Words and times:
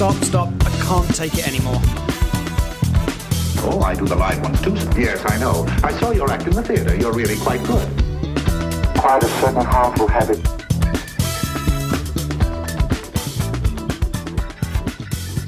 Stop, 0.00 0.14
stop, 0.24 0.24
stop. 0.24 0.48
I 0.64 0.70
can't 0.86 1.14
take 1.14 1.34
it 1.34 1.46
anymore. 1.46 1.78
Oh, 3.62 3.82
I 3.84 3.94
do 3.94 4.06
the 4.06 4.16
live 4.16 4.40
ones 4.40 4.58
too. 4.62 4.72
Yes, 4.98 5.22
I 5.30 5.36
know. 5.36 5.66
I 5.84 5.92
saw 6.00 6.10
your 6.10 6.32
act 6.32 6.46
in 6.46 6.54
the 6.54 6.62
theater. 6.62 6.96
You're 6.96 7.12
really 7.12 7.36
quite 7.36 7.62
good. 7.64 7.86
Quite 8.96 9.22
a 9.22 9.28
certain 9.28 9.62
harmful 9.62 10.08
habit. 10.08 10.38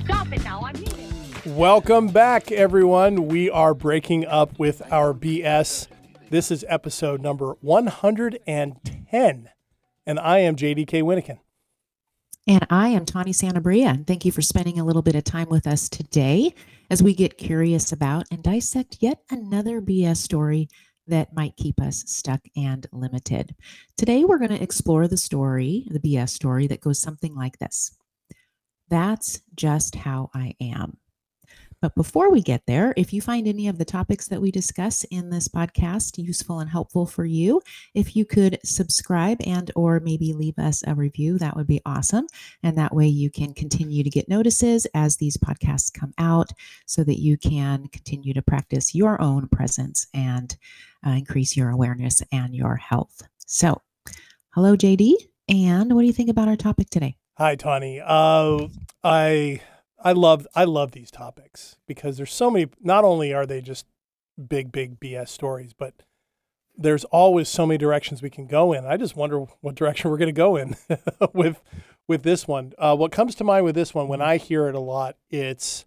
Stop 0.05 0.31
it 0.31 0.45
now, 0.45 0.61
I 0.61 0.75
mean 0.75 0.85
it. 0.85 1.47
Welcome 1.47 2.09
back, 2.09 2.53
everyone. 2.53 3.29
We 3.29 3.49
are 3.49 3.73
breaking 3.73 4.27
up 4.27 4.59
with 4.59 4.83
our 4.93 5.15
BS. 5.15 5.89
This 6.29 6.51
is 6.51 6.63
episode 6.69 7.23
number 7.23 7.57
110, 7.63 9.49
and 10.05 10.19
I 10.19 10.39
am 10.41 10.57
JDK 10.57 11.03
Winnikin. 11.03 11.39
And 12.47 12.67
I 12.71 12.89
am 12.89 13.05
Tawny 13.05 13.33
Santabria. 13.33 13.87
And 13.87 14.07
thank 14.07 14.25
you 14.25 14.33
for 14.33 14.43
spending 14.43 14.81
a 14.81 14.85
little 14.85 15.03
bit 15.03 15.15
of 15.15 15.23
time 15.23 15.49
with 15.49 15.65
us 15.65 15.89
today 15.89 16.55
as 16.91 17.01
we 17.01 17.15
get 17.15 17.39
curious 17.39 17.93
about 17.93 18.27
and 18.33 18.43
dissect 18.43 18.99
yet 19.01 19.23
another 19.31 19.81
BS 19.81 20.17
story 20.17 20.69
that 21.07 21.35
might 21.35 21.57
keep 21.57 21.81
us 21.81 22.03
stuck 22.07 22.41
and 22.57 22.87
limited. 22.93 23.55
Today, 23.97 24.25
we're 24.25 24.39
going 24.39 24.51
to 24.51 24.63
explore 24.63 25.07
the 25.07 25.17
story, 25.17 25.87
the 25.91 26.01
BS 26.01 26.31
story 26.31 26.67
that 26.67 26.81
goes 26.81 27.01
something 27.01 27.35
like 27.35 27.59
this 27.59 27.97
That's 28.89 29.41
just 29.55 29.95
how 29.95 30.31
I 30.35 30.55
am. 30.61 30.97
But 31.83 31.97
before 31.97 32.31
we 32.31 32.41
get 32.41 32.63
there, 32.67 32.95
if 32.97 33.13
you 33.13 33.21
find 33.21 33.49
any 33.49 33.67
of 33.67 33.77
the 33.77 33.85
topics 33.85 34.29
that 34.29 34.41
we 34.41 34.53
discuss 34.53 35.03
in 35.11 35.31
this 35.31 35.49
podcast 35.49 36.17
useful 36.17 36.61
and 36.61 36.71
helpful 36.71 37.07
for 37.07 37.25
you, 37.25 37.61
if 37.93 38.15
you 38.15 38.25
could 38.25 38.61
subscribe 38.65 39.39
and 39.45 39.69
or 39.75 39.99
maybe 39.99 40.33
leave 40.33 40.61
us 40.61 40.85
a 40.87 40.95
review, 40.95 41.39
that 41.39 41.57
would 41.57 41.67
be 41.67 41.81
awesome. 41.85 42.29
And 42.63 42.79
that 42.79 42.95
way 42.95 43.09
you 43.09 43.31
can 43.31 43.53
continue 43.53 44.05
to 44.05 44.11
get 44.11 44.29
notices 44.29 44.87
as 44.95 45.17
these 45.17 45.37
podcasts 45.37 45.93
come 45.93 46.15
out 46.19 46.53
so 46.87 47.03
that 47.03 47.21
you 47.21 47.37
can 47.37 47.89
continue 47.89 48.33
to 48.33 48.43
practice 48.43 48.95
your 48.95 49.21
own 49.21 49.49
presence 49.49 50.07
and 50.15 50.57
uh, 51.05 51.11
increase 51.11 51.57
your 51.57 51.71
awareness 51.71 52.23
and 52.31 52.55
your 52.55 52.77
health. 52.77 53.23
So, 53.45 53.83
hello 54.51 54.77
JD, 54.77 55.15
and 55.49 55.93
what 55.93 56.03
do 56.03 56.07
you 56.07 56.13
think 56.13 56.31
about 56.31 56.47
our 56.47 56.57
topic 56.57 56.91
today? 56.91 57.17
Hi, 57.39 57.57
Tawny. 57.57 58.01
Uh, 58.01 58.69
I 59.03 59.61
I 60.03 60.13
love 60.13 60.47
I 60.55 60.65
love 60.65 60.93
these 60.93 61.11
topics 61.11 61.77
because 61.87 62.17
there's 62.17 62.33
so 62.33 62.51
many. 62.51 62.69
Not 62.81 63.05
only 63.05 63.33
are 63.33 63.47
they 63.47 63.61
just 63.61 63.87
big, 64.49 64.73
big 64.73 64.99
BS 64.99 65.29
stories, 65.29 65.73
but 65.73 66.03
there's 66.77 67.05
always 67.05 67.49
so 67.49 67.67
many 67.67 67.79
directions 67.79 68.23
we 68.23 68.31
can 68.31 68.47
go 68.47 68.73
in. 68.73 68.85
I 68.85 68.97
just 68.97 69.15
wonder 69.15 69.45
what 69.61 69.75
direction 69.75 70.11
we're 70.11 70.19
going 70.19 70.27
to 70.27 70.33
go 70.33 70.57
in 70.57 70.77
with 71.33 71.63
with 72.09 72.23
this 72.23 72.49
one. 72.49 72.73
Uh, 72.79 72.97
what 72.97 73.13
comes 73.13 73.35
to 73.37 73.45
mind 73.45 73.65
with 73.65 73.75
this 73.75 73.95
one 73.95 74.09
when 74.09 74.23
I 74.23 74.37
hear 74.37 74.69
it 74.69 74.75
a 74.75 74.81
lot, 74.81 75.17
it's 75.31 75.85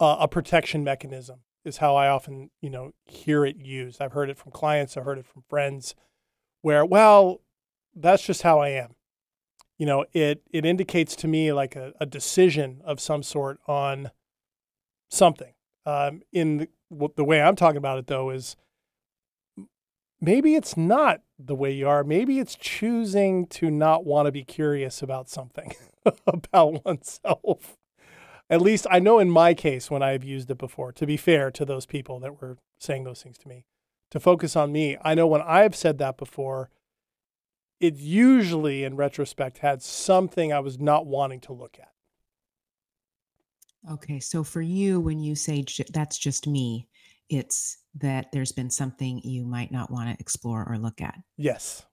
uh, 0.00 0.16
a 0.20 0.28
protection 0.28 0.82
mechanism. 0.82 1.40
Is 1.64 1.78
how 1.78 1.96
I 1.96 2.08
often 2.08 2.50
you 2.60 2.70
know 2.70 2.92
hear 3.04 3.44
it 3.44 3.56
used. 3.56 4.02
I've 4.02 4.12
heard 4.12 4.30
it 4.30 4.36
from 4.36 4.52
clients. 4.52 4.96
I've 4.96 5.04
heard 5.04 5.18
it 5.18 5.26
from 5.26 5.44
friends, 5.48 5.94
where 6.60 6.84
well, 6.84 7.40
that's 7.94 8.24
just 8.24 8.42
how 8.42 8.58
I 8.60 8.70
am 8.70 8.96
you 9.78 9.86
know, 9.86 10.04
it 10.12 10.42
it 10.50 10.64
indicates 10.64 11.16
to 11.16 11.28
me 11.28 11.52
like 11.52 11.76
a, 11.76 11.92
a 12.00 12.06
decision 12.06 12.80
of 12.84 13.00
some 13.00 13.22
sort 13.22 13.58
on 13.66 14.10
something. 15.10 15.54
Um, 15.86 16.22
in 16.32 16.58
the, 16.90 17.08
the 17.16 17.24
way 17.24 17.42
I'm 17.42 17.56
talking 17.56 17.76
about 17.76 17.98
it, 17.98 18.06
though, 18.06 18.30
is 18.30 18.56
maybe 20.20 20.54
it's 20.54 20.76
not 20.76 21.20
the 21.38 21.54
way 21.54 21.72
you 21.72 21.88
are. 21.88 22.04
Maybe 22.04 22.38
it's 22.38 22.54
choosing 22.54 23.46
to 23.48 23.70
not 23.70 24.04
want 24.04 24.26
to 24.26 24.32
be 24.32 24.44
curious 24.44 25.02
about 25.02 25.28
something 25.28 25.74
about 26.26 26.84
oneself. 26.84 27.76
At 28.50 28.60
least 28.60 28.86
I 28.90 28.98
know 28.98 29.18
in 29.18 29.30
my 29.30 29.54
case 29.54 29.90
when 29.90 30.02
I've 30.02 30.24
used 30.24 30.50
it 30.50 30.58
before, 30.58 30.92
to 30.92 31.06
be 31.06 31.16
fair 31.16 31.50
to 31.50 31.64
those 31.64 31.86
people 31.86 32.20
that 32.20 32.40
were 32.40 32.58
saying 32.78 33.04
those 33.04 33.22
things 33.22 33.38
to 33.38 33.48
me, 33.48 33.64
to 34.10 34.20
focus 34.20 34.54
on 34.54 34.70
me. 34.70 34.96
I 35.02 35.14
know 35.14 35.26
when 35.26 35.42
I've 35.42 35.74
said 35.74 35.98
that 35.98 36.16
before, 36.16 36.70
it 37.84 37.96
usually, 37.96 38.82
in 38.82 38.96
retrospect, 38.96 39.58
had 39.58 39.82
something 39.82 40.54
I 40.54 40.60
was 40.60 40.78
not 40.78 41.06
wanting 41.06 41.40
to 41.40 41.52
look 41.52 41.76
at. 41.78 41.90
Okay, 43.92 44.18
so 44.20 44.42
for 44.42 44.62
you, 44.62 44.98
when 45.00 45.20
you 45.20 45.34
say 45.34 45.60
ju- 45.60 45.84
that's 45.92 46.16
just 46.16 46.46
me, 46.46 46.88
it's 47.28 47.76
that 47.96 48.32
there's 48.32 48.52
been 48.52 48.70
something 48.70 49.20
you 49.22 49.44
might 49.44 49.70
not 49.70 49.90
want 49.90 50.08
to 50.08 50.16
explore 50.18 50.66
or 50.66 50.78
look 50.78 51.02
at. 51.02 51.14
Yes. 51.36 51.84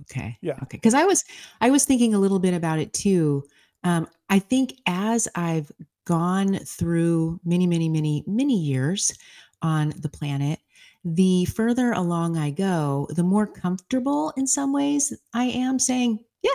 Okay. 0.00 0.36
Yeah. 0.40 0.58
Okay. 0.64 0.78
Because 0.78 0.94
I 0.94 1.04
was 1.04 1.24
I 1.60 1.70
was 1.70 1.84
thinking 1.84 2.14
a 2.14 2.18
little 2.18 2.40
bit 2.40 2.52
about 2.52 2.80
it 2.80 2.92
too. 2.92 3.44
Um, 3.84 4.08
I 4.28 4.40
think 4.40 4.74
as 4.86 5.28
I've 5.36 5.70
gone 6.06 6.58
through 6.58 7.38
many, 7.44 7.68
many, 7.68 7.88
many, 7.88 8.24
many 8.26 8.58
years 8.58 9.16
on 9.62 9.94
the 10.00 10.08
planet, 10.08 10.58
the 11.04 11.44
further 11.46 11.92
along 11.92 12.36
I 12.36 12.50
go, 12.50 13.06
the 13.10 13.22
more 13.22 13.46
comfortable 13.46 14.32
in 14.36 14.46
some 14.46 14.72
ways 14.72 15.12
I 15.32 15.44
am 15.44 15.78
saying, 15.78 16.24
yeah, 16.42 16.50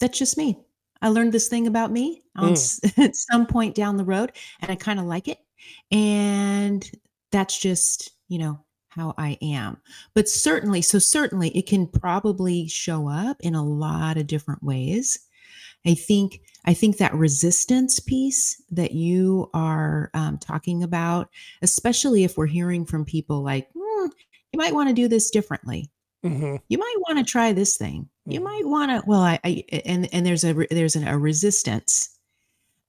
that's 0.00 0.18
just 0.18 0.36
me. 0.36 0.58
I 1.02 1.08
learned 1.08 1.32
this 1.32 1.48
thing 1.48 1.66
about 1.66 1.92
me 1.92 2.22
on 2.36 2.52
Mm. 2.54 3.04
at 3.04 3.16
some 3.30 3.46
point 3.46 3.74
down 3.74 3.96
the 3.96 4.04
road, 4.04 4.32
and 4.60 4.70
I 4.70 4.76
kind 4.76 4.98
of 4.98 5.06
like 5.06 5.28
it. 5.28 5.38
And 5.90 6.88
that's 7.32 7.58
just, 7.58 8.12
you 8.28 8.38
know, 8.38 8.60
how 8.88 9.14
I 9.18 9.36
am. 9.42 9.76
But 10.14 10.28
certainly, 10.28 10.80
so 10.80 10.98
certainly 10.98 11.50
it 11.50 11.66
can 11.66 11.86
probably 11.86 12.66
show 12.66 13.08
up 13.08 13.36
in 13.40 13.54
a 13.54 13.64
lot 13.64 14.16
of 14.16 14.26
different 14.26 14.62
ways. 14.62 15.18
I 15.86 15.94
think 15.94 16.40
I 16.66 16.74
think 16.74 16.98
that 16.98 17.14
resistance 17.14 18.00
piece 18.00 18.60
that 18.70 18.92
you 18.92 19.50
are 19.54 20.10
um, 20.14 20.38
talking 20.38 20.82
about, 20.82 21.30
especially 21.62 22.24
if 22.24 22.36
we're 22.36 22.46
hearing 22.46 22.84
from 22.86 23.04
people 23.04 23.42
like, 23.42 23.68
"Hmm, 23.76 24.06
you 24.52 24.58
might 24.58 24.74
want 24.74 24.88
to 24.88 24.94
do 24.94 25.08
this 25.08 25.30
differently. 25.30 25.90
hmm 26.22 26.56
You 26.68 26.78
might 26.78 26.96
want 27.08 27.18
to 27.18 27.24
try 27.30 27.52
this 27.52 27.76
thing. 27.76 28.08
You 28.28 28.40
Mhm. 28.40 28.44
might 28.44 28.66
want 28.66 28.90
to. 28.90 29.02
Well, 29.06 29.20
I, 29.22 29.38
I 29.44 29.64
and 29.84 30.08
and 30.12 30.26
there's 30.26 30.44
a 30.44 30.54
there's 30.70 30.96
an, 30.96 31.06
a 31.08 31.18
resistance. 31.18 32.10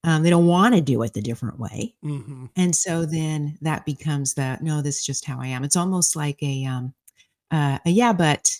Um, 0.03 0.23
they 0.23 0.29
don't 0.29 0.47
want 0.47 0.75
to 0.75 0.81
do 0.81 1.01
it 1.03 1.13
the 1.13 1.21
different 1.21 1.59
way, 1.59 1.95
hmm 2.03 2.45
and 2.55 2.75
so 2.75 3.05
then 3.05 3.57
that 3.61 3.85
becomes 3.85 4.35
the 4.35 4.57
no. 4.61 4.81
This 4.81 4.99
is 4.99 5.05
just 5.05 5.25
how 5.25 5.39
I 5.41 5.47
am. 5.47 5.63
It's 5.63 5.77
almost 5.77 6.15
like 6.15 6.41
a 6.43 6.65
um, 6.65 6.93
uh, 7.51 7.79
a 7.85 7.89
yeah, 7.91 8.13
but 8.13 8.51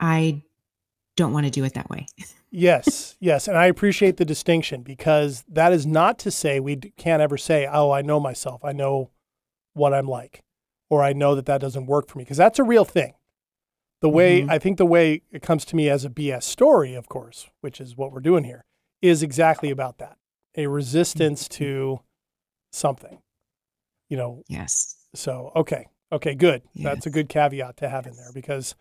I 0.00 0.42
don't 1.16 1.32
want 1.32 1.44
to 1.46 1.50
do 1.50 1.64
it 1.64 1.74
that 1.74 1.90
way. 1.90 2.06
Yes, 2.48 3.16
yes, 3.20 3.48
and 3.48 3.58
I 3.58 3.66
appreciate 3.66 4.16
the 4.16 4.24
distinction 4.24 4.82
because 4.82 5.44
that 5.48 5.72
is 5.72 5.84
not 5.84 6.18
to 6.20 6.30
say 6.30 6.58
we 6.58 6.76
can't 6.76 7.20
ever 7.20 7.36
say, 7.36 7.66
"Oh, 7.70 7.90
I 7.90 8.00
know 8.00 8.18
myself. 8.18 8.64
I 8.64 8.72
know 8.72 9.10
what 9.74 9.92
I'm 9.92 10.08
like," 10.08 10.42
or 10.88 11.02
"I 11.02 11.12
know 11.12 11.34
that 11.34 11.44
that 11.46 11.60
doesn't 11.60 11.84
work 11.86 12.08
for 12.08 12.16
me," 12.16 12.24
because 12.24 12.38
that's 12.38 12.58
a 12.58 12.64
real 12.64 12.84
thing. 12.86 13.12
The 14.00 14.08
way 14.08 14.42
Mhm. 14.42 14.50
I 14.50 14.58
think 14.58 14.78
the 14.78 14.86
way 14.86 15.22
it 15.30 15.42
comes 15.42 15.64
to 15.66 15.76
me 15.76 15.90
as 15.90 16.04
a 16.06 16.08
BS 16.08 16.46
story, 16.46 16.94
of 16.94 17.08
course, 17.08 17.50
which 17.60 17.78
is 17.80 17.94
what 17.96 18.10
we're 18.12 18.20
doing 18.20 18.44
here, 18.44 18.64
is 19.02 19.22
exactly 19.22 19.70
about 19.70 19.98
that 19.98 20.16
a 20.56 20.66
resistance 20.68 21.48
to 21.48 22.00
something. 22.72 23.18
You 24.08 24.16
know, 24.16 24.42
Yes. 24.48 24.96
so 25.14 25.52
okay, 25.56 25.88
okay, 26.12 26.34
good. 26.34 26.62
That's 26.76 27.04
a 27.06 27.10
good 27.10 27.28
caveat 27.28 27.76
to 27.78 27.88
have 27.90 28.06
in 28.06 28.16
there 28.16 28.30
because 28.32 28.76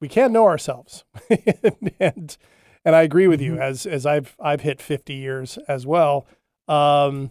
we 0.00 0.08
can't 0.08 0.32
know 0.32 0.44
ourselves, 0.46 1.04
and 2.00 2.36
and 2.84 2.96
I 2.96 3.02
agree 3.02 3.26
with 3.28 3.40
you 3.40 3.56
Mhm. 3.56 3.60
as 3.60 3.86
as 3.86 4.06
I've 4.06 4.36
I've 4.40 4.60
hit 4.62 4.80
fifty 4.82 5.14
years 5.14 5.58
as 5.68 5.86
well. 5.86 6.26
Um, 6.68 7.30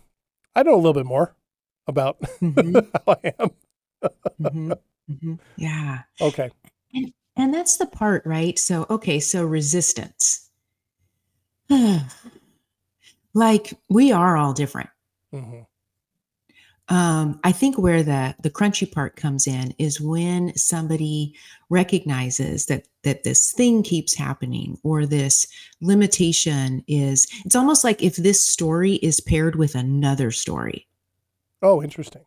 I 0.55 0.63
know 0.63 0.75
a 0.75 0.77
little 0.77 0.93
bit 0.93 1.05
more 1.05 1.35
about 1.87 2.17
Mhm, 2.41 2.85
how 2.93 3.13
I 3.23 3.33
am. 3.39 3.51
mhm, 4.39 4.77
mhm. 5.09 5.39
Yeah. 5.55 6.03
Okay, 6.21 6.51
And 6.93 7.13
and 7.35 7.53
that's 7.53 7.77
the 7.77 7.87
part, 7.87 8.25
right? 8.25 8.57
So, 8.59 8.85
okay, 8.89 9.19
so 9.19 9.45
resistance. 9.45 10.49
like 13.33 13.73
we 13.89 14.11
are 14.11 14.37
all 14.37 14.53
different. 14.53 14.89
Um, 16.89 17.39
I 17.45 17.53
think 17.53 17.77
where 17.77 18.03
the 18.03 18.35
the 18.41 18.49
crunchy 18.49 18.91
part 18.91 19.15
comes 19.15 19.47
in 19.47 19.73
is 19.77 20.01
when 20.01 20.55
somebody 20.57 21.33
recognizes 21.69 22.65
that 22.65 22.87
that 23.03 23.23
this 23.23 23.53
thing 23.53 23.83
keeps 23.83 24.15
happening 24.15 24.77
or 24.83 25.05
this 25.05 25.47
limitation 25.81 26.83
is 26.87 27.27
it's 27.45 27.55
almost 27.55 27.85
like 27.85 28.03
if 28.03 28.17
this 28.17 28.45
story 28.45 28.95
is 28.95 29.21
paired 29.21 29.55
with 29.55 29.75
another 29.75 30.29
story, 30.29 30.87
oh, 31.61 31.81
interesting. 31.81 32.25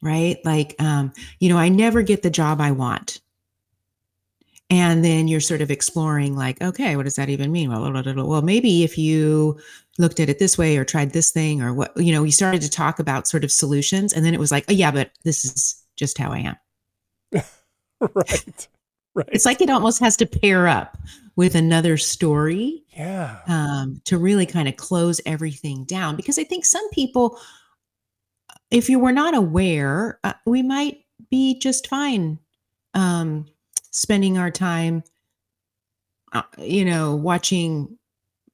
right? 0.00 0.38
Like 0.44 0.74
um, 0.80 1.12
you 1.38 1.50
know, 1.50 1.58
I 1.58 1.68
never 1.68 2.00
get 2.00 2.22
the 2.22 2.30
job 2.30 2.62
I 2.62 2.70
want. 2.70 3.20
And 4.70 5.02
then 5.02 5.28
you're 5.28 5.40
sort 5.40 5.62
of 5.62 5.70
exploring, 5.70 6.36
like, 6.36 6.60
okay, 6.60 6.94
what 6.96 7.04
does 7.04 7.16
that 7.16 7.30
even 7.30 7.50
mean? 7.50 7.70
Well, 7.70 7.90
blah, 7.90 8.02
blah, 8.02 8.12
blah. 8.12 8.24
well, 8.24 8.42
maybe 8.42 8.84
if 8.84 8.98
you 8.98 9.58
looked 9.96 10.20
at 10.20 10.28
it 10.28 10.38
this 10.38 10.58
way 10.58 10.76
or 10.76 10.84
tried 10.84 11.12
this 11.12 11.30
thing 11.30 11.62
or 11.62 11.72
what, 11.72 11.96
you 11.96 12.12
know, 12.12 12.22
we 12.22 12.30
started 12.30 12.60
to 12.62 12.70
talk 12.70 12.98
about 12.98 13.26
sort 13.26 13.44
of 13.44 13.50
solutions. 13.50 14.12
And 14.12 14.26
then 14.26 14.34
it 14.34 14.40
was 14.40 14.52
like, 14.52 14.66
oh, 14.68 14.74
yeah, 14.74 14.90
but 14.90 15.10
this 15.24 15.44
is 15.44 15.82
just 15.96 16.18
how 16.18 16.32
I 16.32 16.38
am. 16.40 16.56
right, 18.14 18.68
right. 19.14 19.28
It's 19.32 19.46
like 19.46 19.62
it 19.62 19.70
almost 19.70 20.00
has 20.00 20.18
to 20.18 20.26
pair 20.26 20.68
up 20.68 20.98
with 21.34 21.54
another 21.54 21.96
story 21.96 22.84
yeah. 22.96 23.38
um, 23.46 24.02
to 24.04 24.18
really 24.18 24.44
kind 24.44 24.68
of 24.68 24.76
close 24.76 25.20
everything 25.24 25.84
down. 25.84 26.14
Because 26.14 26.38
I 26.38 26.44
think 26.44 26.66
some 26.66 26.88
people, 26.90 27.38
if 28.70 28.90
you 28.90 28.98
were 28.98 29.12
not 29.12 29.34
aware, 29.34 30.18
uh, 30.24 30.34
we 30.44 30.62
might 30.62 31.04
be 31.30 31.58
just 31.58 31.86
fine 31.86 32.38
um, 32.94 33.46
spending 33.90 34.38
our 34.38 34.50
time, 34.50 35.02
uh, 36.32 36.42
you 36.58 36.84
know, 36.84 37.14
watching 37.16 37.98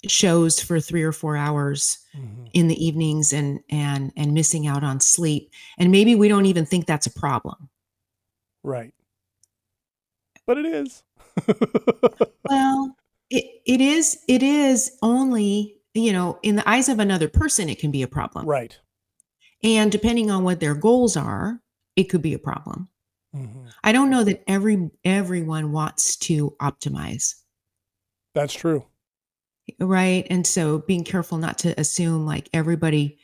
shows 0.06 0.60
for 0.60 0.80
three 0.80 1.02
or 1.02 1.12
four 1.12 1.36
hours 1.36 1.98
Mhm. 2.14 2.50
in 2.52 2.68
the 2.68 2.84
evenings 2.86 3.32
and 3.32 3.60
and 3.70 4.12
and 4.16 4.34
missing 4.34 4.66
out 4.66 4.84
on 4.84 5.00
sleep 5.00 5.50
and 5.78 5.90
maybe 5.90 6.14
we 6.14 6.28
don't 6.28 6.44
even 6.44 6.66
think 6.66 6.84
that's 6.86 7.06
a 7.06 7.10
problem 7.10 7.70
Right. 8.62 8.92
But 10.46 10.58
it 10.58 10.66
is. 10.66 11.02
well 12.50 12.94
it 13.30 13.62
it 13.64 13.80
is 13.80 14.18
it 14.28 14.42
is 14.42 14.92
only 15.00 15.76
you 15.94 16.12
know 16.12 16.38
in 16.42 16.56
the 16.56 16.68
eyes 16.68 16.90
of 16.90 16.98
another 16.98 17.28
person 17.28 17.70
it 17.70 17.78
can 17.78 17.90
be 17.90 18.02
a 18.02 18.06
problem 18.08 18.44
right. 18.46 18.78
and 19.62 19.90
depending 19.90 20.30
on 20.30 20.44
what 20.44 20.60
their 20.60 20.74
goals 20.74 21.16
are 21.16 21.62
it 21.96 22.04
could 22.04 22.20
be 22.22 22.34
a 22.34 22.38
problem 22.38 22.88
Mhm. 23.34 23.70
i 23.82 23.92
don't 23.92 24.10
know 24.10 24.24
that 24.24 24.42
every 24.46 24.90
everyone 25.04 25.72
wants 25.72 26.16
to 26.16 26.54
optimize. 26.60 27.34
That's 28.34 28.54
true. 28.54 28.84
right? 29.78 30.26
And 30.30 30.46
so 30.46 30.78
being 30.80 31.04
careful 31.04 31.38
not 31.38 31.58
to 31.58 31.78
assume 31.80 32.26
like 32.26 32.48
everybody 32.52 33.18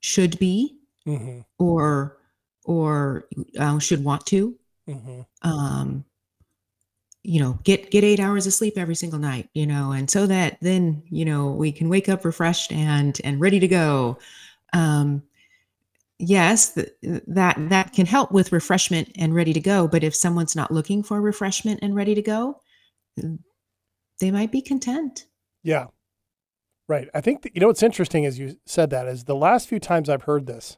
should 0.00 0.38
be 0.38 0.78
hmm 1.04 1.40
or 1.58 2.18
or 2.64 3.28
uh, 3.58 3.78
should 3.78 4.02
want 4.04 4.26
to. 4.26 4.56
Hmm 4.86 5.20
um 5.42 6.04
you 7.22 7.40
know 7.40 7.58
get 7.64 7.90
get 7.90 8.04
eight 8.04 8.20
hours 8.20 8.46
of 8.46 8.52
sleep 8.54 8.74
every 8.78 8.94
single 8.94 9.18
night 9.18 9.48
you 9.52 9.66
know 9.66 9.90
and 9.92 10.08
so 10.08 10.26
that 10.26 10.56
then 10.60 11.02
you 11.10 11.24
know 11.24 11.50
we 11.50 11.72
can 11.72 11.88
wake 11.88 12.08
up 12.08 12.24
refreshed 12.24 12.72
and 12.72 13.20
and 13.24 13.40
ready 13.40 13.60
to 13.60 13.68
go. 13.68 14.18
Um 14.72 15.22
yes 16.18 16.74
th- 16.74 16.88
that 17.26 17.56
that 17.68 17.92
can 17.92 18.06
help 18.06 18.32
with 18.32 18.52
refreshment 18.52 19.10
and 19.16 19.34
ready 19.34 19.52
to 19.52 19.60
go 19.60 19.86
but 19.86 20.02
if 20.04 20.14
someone's 20.14 20.56
not 20.56 20.70
looking 20.70 21.02
for 21.02 21.20
refreshment 21.20 21.78
and 21.82 21.94
ready 21.94 22.14
to 22.14 22.22
go 22.22 22.58
they 24.20 24.30
might 24.30 24.52
be 24.52 24.62
content 24.62 25.26
Yeah. 25.62 25.86
Right. 26.88 27.08
I 27.12 27.20
think, 27.20 27.42
that, 27.42 27.54
you 27.54 27.60
know, 27.60 27.66
what's 27.66 27.82
interesting 27.82 28.24
as 28.24 28.38
you 28.38 28.56
said 28.64 28.90
that 28.90 29.08
is 29.08 29.24
the 29.24 29.34
last 29.34 29.68
few 29.68 29.80
times 29.80 30.08
I've 30.08 30.22
heard 30.22 30.46
this 30.46 30.76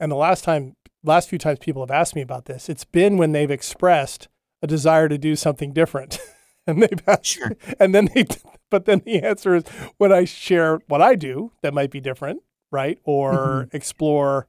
and 0.00 0.10
the 0.10 0.16
last 0.16 0.44
time, 0.44 0.76
last 1.04 1.28
few 1.28 1.38
times 1.38 1.58
people 1.58 1.82
have 1.82 1.90
asked 1.90 2.14
me 2.14 2.22
about 2.22 2.46
this, 2.46 2.68
it's 2.70 2.84
been 2.84 3.18
when 3.18 3.32
they've 3.32 3.50
expressed 3.50 4.28
a 4.62 4.66
desire 4.66 5.08
to 5.08 5.18
do 5.18 5.36
something 5.36 5.72
different. 5.74 6.18
and 6.66 6.82
they've 6.82 7.02
asked, 7.06 7.26
Sure. 7.26 7.52
and 7.80 7.94
then 7.94 8.08
they, 8.14 8.24
but 8.70 8.86
then 8.86 9.02
the 9.04 9.22
answer 9.22 9.54
is 9.54 9.64
when 9.98 10.12
I 10.12 10.24
share 10.24 10.80
what 10.88 11.02
I 11.02 11.14
do 11.16 11.52
that 11.62 11.74
might 11.74 11.90
be 11.90 12.00
different, 12.00 12.42
right? 12.70 12.98
Or 13.04 13.68
explore 13.72 14.46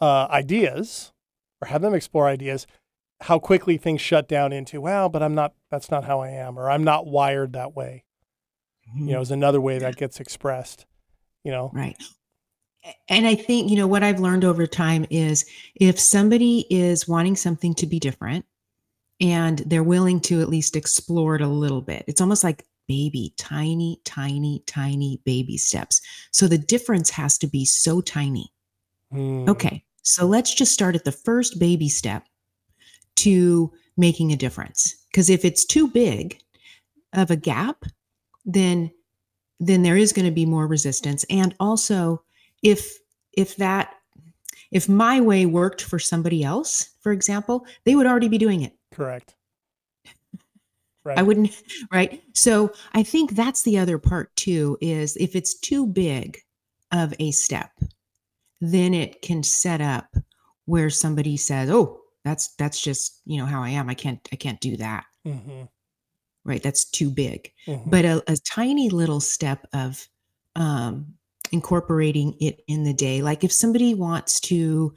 uh, 0.00 0.26
ideas 0.30 1.12
or 1.60 1.68
have 1.68 1.82
them 1.82 1.94
explore 1.94 2.26
ideas, 2.26 2.66
how 3.22 3.38
quickly 3.38 3.76
things 3.76 4.00
shut 4.00 4.28
down 4.28 4.52
into, 4.52 4.80
well, 4.80 5.08
but 5.08 5.22
I'm 5.22 5.34
not, 5.34 5.54
that's 5.70 5.90
not 5.90 6.04
how 6.04 6.20
I 6.20 6.28
am, 6.30 6.58
or 6.58 6.70
I'm 6.70 6.84
not 6.84 7.06
wired 7.06 7.52
that 7.52 7.74
way 7.74 8.04
you 8.94 9.12
know, 9.12 9.20
is 9.20 9.30
another 9.30 9.60
way 9.60 9.78
that 9.78 9.96
gets 9.96 10.20
expressed, 10.20 10.86
you 11.42 11.50
know. 11.50 11.70
Right. 11.72 11.96
And 13.08 13.26
I 13.26 13.34
think, 13.34 13.70
you 13.70 13.76
know, 13.76 13.86
what 13.86 14.02
I've 14.02 14.20
learned 14.20 14.44
over 14.44 14.66
time 14.66 15.06
is 15.10 15.46
if 15.74 15.98
somebody 15.98 16.66
is 16.68 17.08
wanting 17.08 17.36
something 17.36 17.74
to 17.74 17.86
be 17.86 17.98
different 17.98 18.44
and 19.20 19.60
they're 19.60 19.82
willing 19.82 20.20
to 20.22 20.42
at 20.42 20.48
least 20.50 20.76
explore 20.76 21.34
it 21.34 21.40
a 21.40 21.48
little 21.48 21.80
bit, 21.80 22.04
it's 22.06 22.20
almost 22.20 22.44
like 22.44 22.66
baby, 22.86 23.32
tiny, 23.36 24.00
tiny, 24.04 24.62
tiny 24.66 25.20
baby 25.24 25.56
steps. 25.56 26.00
So 26.30 26.46
the 26.46 26.58
difference 26.58 27.10
has 27.10 27.38
to 27.38 27.46
be 27.46 27.64
so 27.64 28.00
tiny. 28.00 28.52
Hmm. 29.10 29.48
Okay. 29.48 29.84
So 30.02 30.26
let's 30.26 30.54
just 30.54 30.72
start 30.72 30.94
at 30.94 31.04
the 31.04 31.12
first 31.12 31.58
baby 31.58 31.88
step 31.88 32.24
to 33.16 33.72
making 33.96 34.32
a 34.32 34.36
difference. 34.36 34.96
Because 35.10 35.30
if 35.30 35.44
it's 35.44 35.64
too 35.64 35.88
big 35.88 36.38
of 37.12 37.30
a 37.30 37.36
gap, 37.36 37.84
then 38.44 38.90
then 39.60 39.82
there 39.82 39.96
is 39.96 40.12
going 40.12 40.26
to 40.26 40.32
be 40.32 40.44
more 40.44 40.66
resistance. 40.66 41.24
And 41.30 41.54
also 41.60 42.22
if 42.62 42.98
if 43.32 43.56
that 43.56 43.94
if 44.72 44.88
my 44.88 45.20
way 45.20 45.46
worked 45.46 45.82
for 45.82 45.98
somebody 45.98 46.42
else, 46.42 46.90
for 47.00 47.12
example, 47.12 47.64
they 47.84 47.94
would 47.94 48.06
already 48.06 48.28
be 48.28 48.38
doing 48.38 48.62
it. 48.62 48.76
Correct. 48.92 49.34
Right. 51.04 51.18
I 51.18 51.22
wouldn't, 51.22 51.50
right? 51.92 52.22
So 52.34 52.72
I 52.92 53.02
think 53.02 53.32
that's 53.32 53.62
the 53.62 53.78
other 53.78 53.98
part 53.98 54.34
too 54.36 54.78
is 54.80 55.16
if 55.16 55.36
it's 55.36 55.58
too 55.58 55.86
big 55.86 56.38
of 56.92 57.14
a 57.18 57.30
step, 57.30 57.70
then 58.60 58.94
it 58.94 59.20
can 59.20 59.42
set 59.42 59.80
up 59.80 60.16
where 60.64 60.88
somebody 60.90 61.36
says, 61.36 61.68
"Oh, 61.70 62.00
that's 62.24 62.54
that's 62.56 62.80
just, 62.80 63.20
you 63.26 63.36
know, 63.38 63.46
how 63.46 63.62
I 63.62 63.70
am. 63.70 63.90
I 63.90 63.94
can't 63.94 64.26
I 64.32 64.36
can't 64.36 64.60
do 64.60 64.76
that." 64.78 65.04
Mhm. 65.26 65.68
Right? 66.44 66.62
That's 66.62 66.84
too 66.90 67.10
big. 67.10 67.52
Mhm. 67.66 67.90
But 67.90 68.04
a, 68.04 68.22
a 68.26 68.36
tiny 68.36 68.88
little 68.90 69.20
step 69.20 69.66
of 69.72 70.08
um 70.56 71.14
incorporating 71.52 72.34
it 72.40 72.62
in 72.66 72.84
the 72.84 72.94
day, 72.94 73.22
like 73.22 73.44
if 73.44 73.52
somebody 73.52 73.94
wants 73.94 74.40
to 74.40 74.94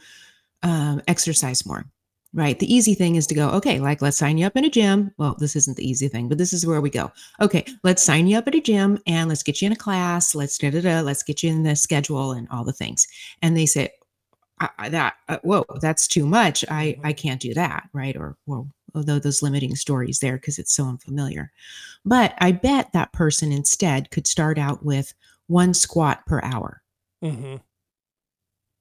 um, 0.63 1.01
exercise 1.07 1.65
more, 1.65 1.85
right? 2.33 2.59
The 2.59 2.73
easy 2.73 2.93
thing 2.93 3.15
is 3.15 3.27
to 3.27 3.35
go, 3.35 3.49
okay, 3.51 3.79
like 3.79 4.01
let's 4.01 4.17
sign 4.17 4.37
you 4.37 4.45
up 4.45 4.55
in 4.57 4.65
a 4.65 4.69
gym. 4.69 5.11
Well, 5.17 5.35
this 5.39 5.55
isn't 5.55 5.77
the 5.77 5.87
easy 5.89 6.07
thing, 6.07 6.27
but 6.27 6.37
this 6.37 6.53
is 6.53 6.65
where 6.65 6.81
we 6.81 6.89
go. 6.89 7.11
Okay, 7.41 7.65
let's 7.83 8.03
sign 8.03 8.27
you 8.27 8.37
up 8.37 8.47
at 8.47 8.55
a 8.55 8.61
gym 8.61 8.99
and 9.07 9.29
let's 9.29 9.43
get 9.43 9.61
you 9.61 9.67
in 9.67 9.71
a 9.71 9.77
class. 9.77 10.35
Let's 10.35 10.57
da 10.57 10.69
da 10.69 10.81
da. 10.81 11.01
Let's 11.01 11.23
get 11.23 11.43
you 11.43 11.49
in 11.51 11.63
the 11.63 11.75
schedule 11.75 12.31
and 12.33 12.47
all 12.49 12.63
the 12.63 12.73
things. 12.73 13.07
And 13.41 13.55
they 13.55 13.65
say, 13.65 13.89
I, 14.59 14.89
that 14.89 15.15
uh, 15.29 15.37
whoa, 15.43 15.65
that's 15.81 16.07
too 16.07 16.25
much. 16.25 16.65
I 16.69 16.97
I 17.03 17.13
can't 17.13 17.39
do 17.39 17.53
that, 17.53 17.89
right? 17.93 18.15
Or 18.15 18.37
well, 18.47 18.67
although 18.95 19.19
those 19.19 19.43
limiting 19.43 19.75
stories 19.75 20.19
there 20.19 20.37
because 20.37 20.57
it's 20.57 20.73
so 20.75 20.85
unfamiliar. 20.85 21.51
But 22.05 22.33
I 22.39 22.53
bet 22.53 22.91
that 22.93 23.13
person 23.13 23.51
instead 23.51 24.09
could 24.09 24.25
start 24.25 24.57
out 24.57 24.83
with 24.83 25.13
one 25.47 25.73
squat 25.73 26.25
per 26.25 26.41
hour 26.43 26.81
Mhm. 27.23 27.61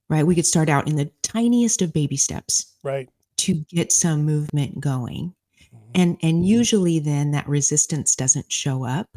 right? 0.09 0.27
We 0.27 0.35
could 0.35 0.47
start 0.47 0.69
out 0.69 0.89
in 0.89 0.97
the 0.97 1.11
tiniest 1.23 1.83
of 1.83 1.93
baby 1.93 2.17
steps 2.17 2.73
Right. 2.83 3.09
To 3.39 3.55
get 3.69 3.93
some 3.93 4.25
movement 4.25 4.81
going. 4.81 5.35
Mhm. 5.73 5.79
And 5.95 6.17
and 6.23 6.47
usually 6.47 6.99
then 6.99 7.31
that 7.33 7.49
resistance 7.49 8.17
doesn't 8.17 8.51
show 8.53 8.85
up. 8.85 9.09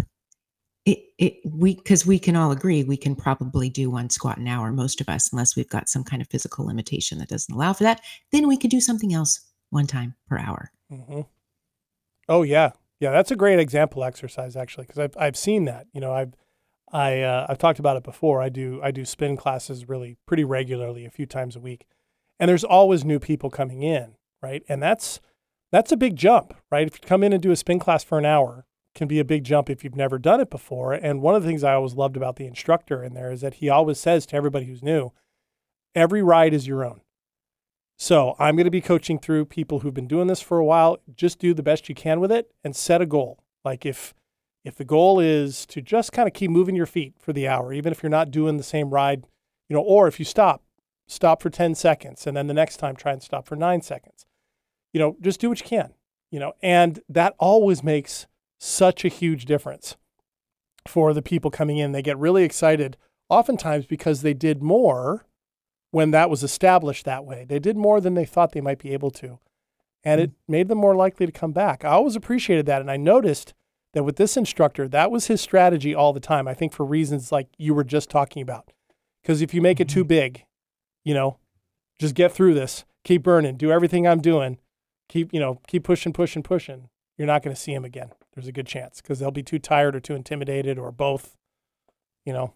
It 0.85 0.99
it 1.17 1.33
we 1.45 1.75
because 1.75 2.05
we 2.05 2.19
can 2.19 2.35
all 2.35 2.51
agree 2.51 2.83
we 2.83 2.97
can 2.97 3.15
probably 3.15 3.69
do 3.69 3.89
one 3.89 4.09
squat 4.09 4.37
an 4.37 4.47
hour, 4.47 4.71
most 4.71 5.01
of 5.01 5.09
us, 5.09 5.31
unless 5.31 5.55
we've 5.55 5.69
got 5.69 5.89
some 5.89 6.03
kind 6.03 6.21
of 6.21 6.29
physical 6.29 6.65
limitation 6.65 7.17
that 7.19 7.27
doesn't 7.29 7.53
allow 7.53 7.73
for 7.73 7.83
that. 7.83 8.01
Then 8.31 8.47
we 8.47 8.57
could 8.57 8.71
do 8.71 8.81
something 8.81 9.13
else 9.13 9.41
one 9.69 9.87
time 9.87 10.15
per 10.27 10.37
hour. 10.37 10.71
hmm 10.89 11.21
Oh 12.27 12.43
yeah, 12.43 12.71
yeah. 12.99 13.11
That's 13.11 13.31
a 13.31 13.35
great 13.35 13.59
example 13.59 14.03
exercise 14.03 14.55
actually, 14.55 14.85
because 14.85 14.99
I've 14.99 15.17
I've 15.17 15.37
seen 15.37 15.65
that. 15.65 15.87
You 15.93 16.01
know, 16.01 16.13
I've 16.13 16.33
I 16.91 17.21
uh, 17.21 17.45
I've 17.49 17.57
talked 17.57 17.79
about 17.79 17.97
it 17.97 18.03
before. 18.03 18.41
I 18.41 18.49
do 18.49 18.79
I 18.83 18.91
do 18.91 19.05
spin 19.05 19.35
classes 19.37 19.87
really 19.89 20.17
pretty 20.25 20.43
regularly, 20.43 21.05
a 21.05 21.09
few 21.11 21.25
times 21.25 21.55
a 21.55 21.59
week, 21.59 21.87
and 22.39 22.49
there's 22.49 22.63
always 22.63 23.03
new 23.03 23.19
people 23.19 23.49
coming 23.49 23.83
in, 23.83 24.15
right? 24.41 24.63
And 24.69 24.81
that's 24.81 25.19
that's 25.71 25.91
a 25.91 25.97
big 25.97 26.15
jump, 26.15 26.53
right? 26.71 26.87
If 26.87 26.95
you 26.95 27.07
come 27.07 27.23
in 27.23 27.33
and 27.33 27.41
do 27.41 27.51
a 27.51 27.55
spin 27.55 27.79
class 27.79 28.03
for 28.03 28.17
an 28.17 28.25
hour, 28.25 28.65
can 28.95 29.07
be 29.07 29.19
a 29.19 29.25
big 29.25 29.43
jump 29.43 29.69
if 29.69 29.83
you've 29.83 29.95
never 29.95 30.17
done 30.17 30.41
it 30.41 30.49
before. 30.49 30.93
And 30.93 31.21
one 31.21 31.35
of 31.35 31.43
the 31.43 31.47
things 31.47 31.63
I 31.63 31.73
always 31.73 31.93
loved 31.93 32.17
about 32.17 32.37
the 32.37 32.47
instructor 32.47 33.03
in 33.03 33.13
there 33.13 33.31
is 33.31 33.41
that 33.41 33.55
he 33.55 33.69
always 33.69 33.99
says 33.99 34.25
to 34.27 34.35
everybody 34.35 34.65
who's 34.65 34.83
new, 34.83 35.11
every 35.95 36.23
ride 36.23 36.53
is 36.53 36.67
your 36.67 36.83
own. 36.83 37.01
So 37.97 38.35
I'm 38.39 38.55
going 38.55 38.65
to 38.65 38.71
be 38.71 38.81
coaching 38.81 39.19
through 39.19 39.45
people 39.45 39.79
who've 39.79 39.93
been 39.93 40.07
doing 40.07 40.27
this 40.27 40.41
for 40.41 40.57
a 40.57 40.65
while. 40.65 40.97
Just 41.15 41.39
do 41.39 41.53
the 41.53 41.63
best 41.63 41.89
you 41.89 41.95
can 41.95 42.19
with 42.19 42.31
it 42.31 42.51
and 42.63 42.75
set 42.75 43.01
a 43.01 43.05
goal. 43.05 43.39
Like 43.63 43.85
if 43.85 44.13
if 44.65 44.75
the 44.75 44.85
goal 44.85 45.19
is 45.19 45.65
to 45.67 45.81
just 45.81 46.11
kind 46.11 46.27
of 46.27 46.33
keep 46.33 46.51
moving 46.51 46.75
your 46.75 46.85
feet 46.85 47.13
for 47.19 47.31
the 47.31 47.47
hour, 47.47 47.71
even 47.71 47.91
if 47.91 48.03
you're 48.03 48.09
not 48.09 48.31
doing 48.31 48.57
the 48.57 48.63
same 48.63 48.89
ride, 48.89 49.25
you 49.69 49.75
know, 49.75 49.81
or 49.81 50.07
if 50.07 50.19
you 50.19 50.25
stop, 50.25 50.63
stop 51.09 51.41
for 51.41 51.49
10 51.49 51.75
seconds 51.75 52.27
and 52.27 52.37
then 52.37 52.47
the 52.47 52.53
next 52.53 52.77
time 52.77 52.95
try 52.95 53.11
and 53.11 53.23
stop 53.23 53.47
for 53.47 53.55
9 53.55 53.81
seconds. 53.81 54.25
You 54.93 54.99
know, 54.99 55.17
just 55.19 55.39
do 55.39 55.49
what 55.49 55.59
you 55.59 55.65
can, 55.65 55.93
you 56.31 56.39
know, 56.39 56.53
and 56.61 57.01
that 57.09 57.35
always 57.39 57.83
makes 57.83 58.27
such 58.59 59.03
a 59.03 59.09
huge 59.09 59.45
difference 59.45 59.97
for 60.87 61.13
the 61.13 61.21
people 61.21 61.51
coming 61.51 61.77
in. 61.77 61.91
They 61.91 62.01
get 62.01 62.17
really 62.17 62.43
excited 62.43 62.95
oftentimes 63.27 63.85
because 63.85 64.21
they 64.21 64.33
did 64.33 64.61
more 64.61 65.25
when 65.91 66.11
that 66.11 66.29
was 66.29 66.43
established 66.43 67.05
that 67.05 67.25
way. 67.25 67.45
They 67.47 67.59
did 67.59 67.75
more 67.75 67.99
than 67.99 68.13
they 68.13 68.25
thought 68.25 68.51
they 68.51 68.61
might 68.61 68.79
be 68.79 68.93
able 68.93 69.11
to. 69.11 69.39
And 70.03 70.19
hmm. 70.19 70.25
it 70.25 70.31
made 70.47 70.67
them 70.67 70.77
more 70.77 70.95
likely 70.95 71.25
to 71.25 71.31
come 71.31 71.51
back. 71.51 71.83
I 71.83 71.89
always 71.89 72.15
appreciated 72.15 72.65
that. 72.67 72.81
And 72.81 72.91
I 72.91 72.97
noticed 72.97 73.53
that 73.93 74.03
with 74.03 74.17
this 74.17 74.37
instructor, 74.37 74.87
that 74.87 75.09
was 75.09 75.27
his 75.27 75.41
strategy 75.41 75.95
all 75.95 76.13
the 76.13 76.19
time. 76.19 76.47
I 76.47 76.53
think 76.53 76.73
for 76.73 76.85
reasons 76.85 77.31
like 77.31 77.47
you 77.57 77.73
were 77.73 77.83
just 77.83 78.09
talking 78.09 78.41
about. 78.41 78.71
Because 79.21 79.41
if 79.41 79.53
you 79.53 79.61
make 79.61 79.79
it 79.79 79.89
too 79.89 80.01
mm-hmm. 80.01 80.07
big, 80.07 80.45
you 81.03 81.13
know, 81.13 81.37
just 81.99 82.15
get 82.15 82.31
through 82.31 82.53
this, 82.53 82.85
keep 83.03 83.23
burning, 83.23 83.57
do 83.57 83.71
everything 83.71 84.07
I'm 84.07 84.21
doing, 84.21 84.57
keep 85.07 85.33
you 85.33 85.39
know 85.39 85.61
keep 85.67 85.83
pushing, 85.83 86.13
pushing, 86.13 86.43
pushing, 86.43 86.89
you're 87.17 87.27
not 87.27 87.43
going 87.43 87.55
to 87.55 87.61
see 87.61 87.73
them 87.73 87.85
again. 87.85 88.11
There's 88.33 88.47
a 88.47 88.51
good 88.53 88.67
chance 88.67 89.01
because 89.01 89.19
they'll 89.19 89.31
be 89.31 89.43
too 89.43 89.59
tired 89.59 89.95
or 89.95 89.99
too 89.99 90.15
intimidated 90.15 90.77
or 90.79 90.91
both. 90.91 91.35
You 92.25 92.33
know, 92.33 92.53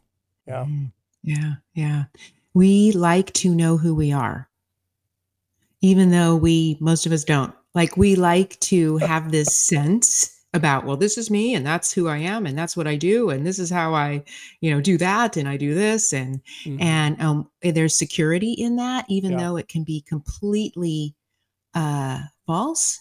yeah, 0.48 0.66
Mm, 0.66 0.92
Yeah, 1.24 1.54
yeah. 1.74 2.04
We 2.54 2.92
like 2.92 3.34
to 3.34 3.54
know 3.54 3.78
who 3.78 3.96
we 3.96 4.12
are, 4.12 4.50
even 5.82 6.12
though 6.12 6.36
we, 6.36 6.78
most 6.80 7.06
of 7.06 7.12
us 7.12 7.24
don't. 7.24 7.54
Like, 7.74 7.98
we 7.98 8.16
like 8.16 8.60
to 8.62 8.98
have 8.98 9.32
this 9.32 9.56
sense 9.58 10.43
about, 10.54 10.86
well, 10.86 10.98
this 10.98 11.18
is 11.18 11.32
me 11.32 11.56
and 11.56 11.66
that's 11.66 11.92
who 11.92 12.08
I 12.08 12.18
am 12.18 12.46
and 12.46 12.58
that's 12.58 12.78
what 12.78 12.88
I 12.88 12.96
do 12.96 13.30
and 13.32 13.46
this 13.46 13.58
is 13.60 13.70
how 13.70 13.94
I, 13.96 14.24
you 14.62 14.72
know, 14.72 14.82
do 14.82 14.98
that 15.00 15.36
and 15.38 15.48
I 15.50 15.58
do 15.58 15.74
this 15.74 16.14
and 16.14 16.42
Mhm. 16.66 16.82
and 16.82 17.22
um 17.22 17.50
there's 17.62 17.98
security 17.98 18.54
in 18.54 18.76
that 18.78 19.06
even 19.10 19.32
Yeah. 19.32 19.38
though 19.40 19.58
it 19.58 19.68
can 19.68 19.84
be 19.84 20.02
completely 20.02 21.16
uh 21.74 22.20
false 22.46 23.00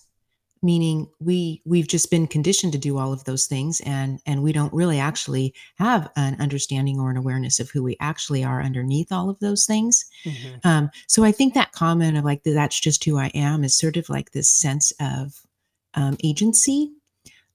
meaning 0.65 1.09
we 1.21 1.61
we've 1.67 1.89
just 1.89 2.11
been 2.11 2.27
conditioned 2.27 2.73
to 2.73 2.79
do 2.79 2.97
all 2.97 3.13
of 3.13 3.25
those 3.25 3.47
things 3.47 3.81
and 3.85 4.21
and 4.27 4.43
we 4.43 4.53
don't 4.53 4.73
really 4.73 4.99
actually 4.99 5.53
have 5.77 6.09
an 6.17 6.41
understanding 6.41 7.01
or 7.01 7.11
an 7.11 7.17
awareness 7.17 7.59
of 7.61 7.69
who 7.71 7.83
we 7.83 7.97
actually 8.01 8.45
are 8.45 8.63
underneath 8.63 9.11
all 9.13 9.29
of 9.29 9.39
those 9.41 9.67
things 9.67 10.05
Mhm. 10.25 10.65
um 10.65 10.91
so 11.09 11.25
i 11.25 11.33
think 11.33 11.53
that 11.55 11.73
comment 11.73 12.17
of 12.17 12.25
like 12.25 12.43
that's 12.45 12.81
just 12.81 13.05
who 13.05 13.19
i 13.19 13.27
am 13.35 13.65
is 13.65 13.77
sort 13.77 13.97
of 13.97 14.09
like 14.09 14.31
this 14.31 14.49
sense 14.57 14.93
of 15.01 15.35
um, 15.95 16.17
agency 16.25 16.93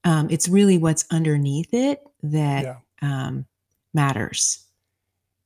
um 0.04 0.28
it's 0.30 0.48
really 0.48 0.78
what's 0.78 1.04
underneath 1.10 1.72
it 1.72 2.00
that 2.22 2.64
Yeah. 2.64 2.76
um 3.02 3.46
matters 3.94 4.66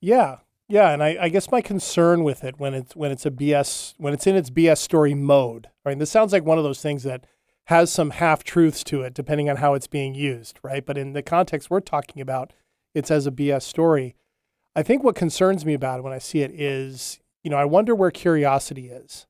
Yeah, 0.01 0.39
yeah, 0.69 0.91
and 0.91 1.03
I, 1.03 1.17
I 1.21 1.29
guess 1.29 1.51
my 1.51 1.61
concern 1.61 2.25
with 2.25 2.43
it 2.45 2.59
when 2.59 2.75
it's 2.75 2.97
when 2.97 3.13
it's 3.13 3.27
a 3.27 3.31
BS 3.31 3.95
when 3.99 4.13
it's 4.15 4.27
in 4.27 4.37
its 4.37 4.51
BS 4.51 4.79
story 4.79 5.15
mode, 5.15 5.69
right? 5.85 5.99
This 5.99 6.11
sounds 6.11 6.33
like 6.33 6.45
one 6.45 6.59
of 6.59 6.65
those 6.65 6.81
things 6.83 7.03
that 7.05 7.25
has 7.67 7.93
some 7.93 8.11
half 8.11 8.43
truths 8.43 8.83
to 8.85 9.03
it, 9.03 9.15
depending 9.15 9.49
on 9.49 9.57
how 9.57 9.75
it's 9.75 9.87
being 9.87 10.15
used, 10.15 10.59
right? 10.63 10.85
But 10.85 10.99
in 10.99 11.13
the 11.13 11.23
context 11.23 11.71
we're 11.71 11.81
talking 11.81 12.21
about, 12.21 12.53
it's 12.95 13.11
as 13.11 13.27
a 13.27 13.31
BS 13.31 13.63
story. 13.63 14.17
I 14.75 14.83
think 14.83 15.05
what 15.05 15.15
concerns 15.15 15.65
me 15.65 15.75
about 15.75 16.01
it 16.01 16.03
when 16.03 16.13
I 16.13 16.19
see 16.19 16.41
it 16.41 16.51
is, 16.51 17.21
you 17.45 17.51
know, 17.51 17.57
I 17.59 17.65
wonder 17.67 17.95
where 17.95 18.11
curiosity 18.11 18.89
is 18.89 19.27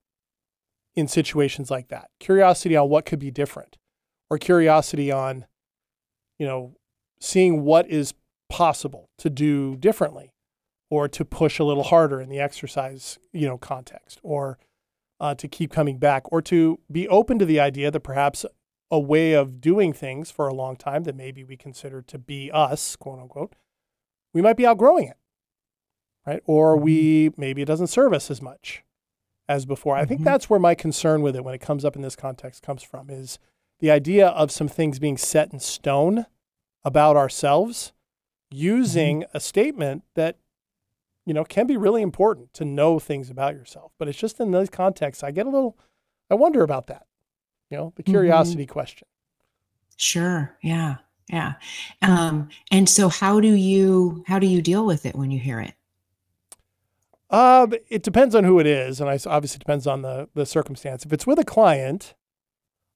in 0.94 1.08
situations 1.08 1.70
like 1.70 1.88
that. 1.88 2.10
Curiosity 2.20 2.76
on 2.76 2.88
what 2.88 3.04
could 3.04 3.18
be 3.18 3.30
different, 3.30 3.76
or 4.32 4.38
curiosity 4.38 5.12
on, 5.12 5.44
you 6.38 6.46
know, 6.46 6.74
seeing 7.20 7.62
what 7.64 7.86
is 7.90 8.14
possible 8.48 9.10
to 9.18 9.28
do 9.28 9.76
differently 9.76 10.32
or 10.88 11.06
to 11.06 11.22
push 11.22 11.58
a 11.58 11.64
little 11.64 11.82
harder 11.82 12.18
in 12.18 12.30
the 12.30 12.40
exercise, 12.40 13.18
you 13.32 13.46
know, 13.46 13.58
context, 13.58 14.18
or 14.22 14.58
uh, 15.20 15.34
to 15.34 15.46
keep 15.46 15.70
coming 15.70 15.98
back, 15.98 16.22
or 16.32 16.40
to 16.40 16.78
be 16.90 17.06
open 17.08 17.38
to 17.38 17.44
the 17.44 17.60
idea 17.60 17.90
that 17.90 18.00
perhaps 18.00 18.46
a 18.90 18.98
way 18.98 19.34
of 19.34 19.60
doing 19.60 19.92
things 19.92 20.30
for 20.30 20.48
a 20.48 20.54
long 20.54 20.76
time 20.76 21.04
that 21.04 21.14
maybe 21.14 21.44
we 21.44 21.54
consider 21.54 22.00
to 22.00 22.16
be 22.18 22.50
us, 22.52 22.96
quote 22.96 23.18
unquote, 23.18 23.54
we 24.32 24.40
might 24.40 24.56
be 24.56 24.64
outgrowing 24.66 25.08
it, 25.08 25.16
right? 26.26 26.42
Or 26.46 26.78
we 26.78 27.32
maybe 27.36 27.60
it 27.60 27.66
doesn't 27.66 27.88
serve 27.88 28.14
us 28.14 28.30
as 28.30 28.40
much 28.40 28.82
as 29.46 29.66
before. 29.66 29.94
I 29.94 30.06
think 30.06 30.22
Mhm. 30.22 30.24
that's 30.24 30.48
where 30.48 30.60
my 30.60 30.74
concern 30.74 31.20
with 31.20 31.36
it 31.36 31.44
when 31.44 31.54
it 31.54 31.60
comes 31.60 31.84
up 31.84 31.96
in 31.96 32.02
this 32.02 32.16
context 32.16 32.62
comes 32.62 32.82
from 32.82 33.10
is 33.10 33.38
the 33.82 33.90
idea 33.90 34.28
of 34.28 34.50
some 34.50 34.68
things 34.68 34.98
being 34.98 35.18
set 35.18 35.52
in 35.52 35.58
stone 35.60 36.24
about 36.84 37.16
ourselves 37.16 37.92
using 38.50 39.24
a 39.34 39.40
statement 39.40 40.04
that 40.14 40.36
you 41.26 41.34
know 41.34 41.44
can 41.44 41.66
be 41.66 41.76
really 41.76 42.00
important 42.00 42.54
to 42.54 42.64
know 42.64 42.98
things 42.98 43.28
about 43.28 43.54
yourself 43.54 43.92
but 43.98 44.08
it's 44.08 44.18
just 44.18 44.38
in 44.40 44.50
those 44.52 44.70
contexts 44.70 45.22
i 45.24 45.30
get 45.30 45.46
a 45.46 45.50
little 45.50 45.76
i 46.30 46.34
wonder 46.34 46.62
about 46.62 46.86
that 46.86 47.06
you 47.70 47.76
know 47.76 47.92
the 47.96 48.02
Mhm. 48.02 48.06
curiosity 48.12 48.64
question 48.66 49.06
Sure. 49.98 50.56
Yeah. 50.62 50.96
Yeah. 51.28 51.52
Um, 52.00 52.48
and 52.72 52.88
so 52.88 53.08
how 53.08 53.38
do 53.40 53.52
you 53.54 54.24
how 54.26 54.38
do 54.40 54.46
you 54.46 54.60
deal 54.60 54.84
with 54.84 55.06
it 55.06 55.14
when 55.14 55.30
you 55.30 55.38
hear 55.38 55.60
it? 55.60 55.74
uh, 57.30 57.66
it 57.88 58.02
depends 58.02 58.34
on 58.34 58.44
who 58.44 58.58
it 58.58 58.66
is 58.66 59.00
and 59.00 59.08
I 59.08 59.18
obviously 59.26 59.58
depends 59.58 59.86
on 59.86 60.02
the 60.02 60.28
the 60.34 60.44
circumstance 60.46 61.04
if 61.04 61.12
it's 61.12 61.26
with 61.26 61.38
a 61.38 61.44
client 61.44 62.14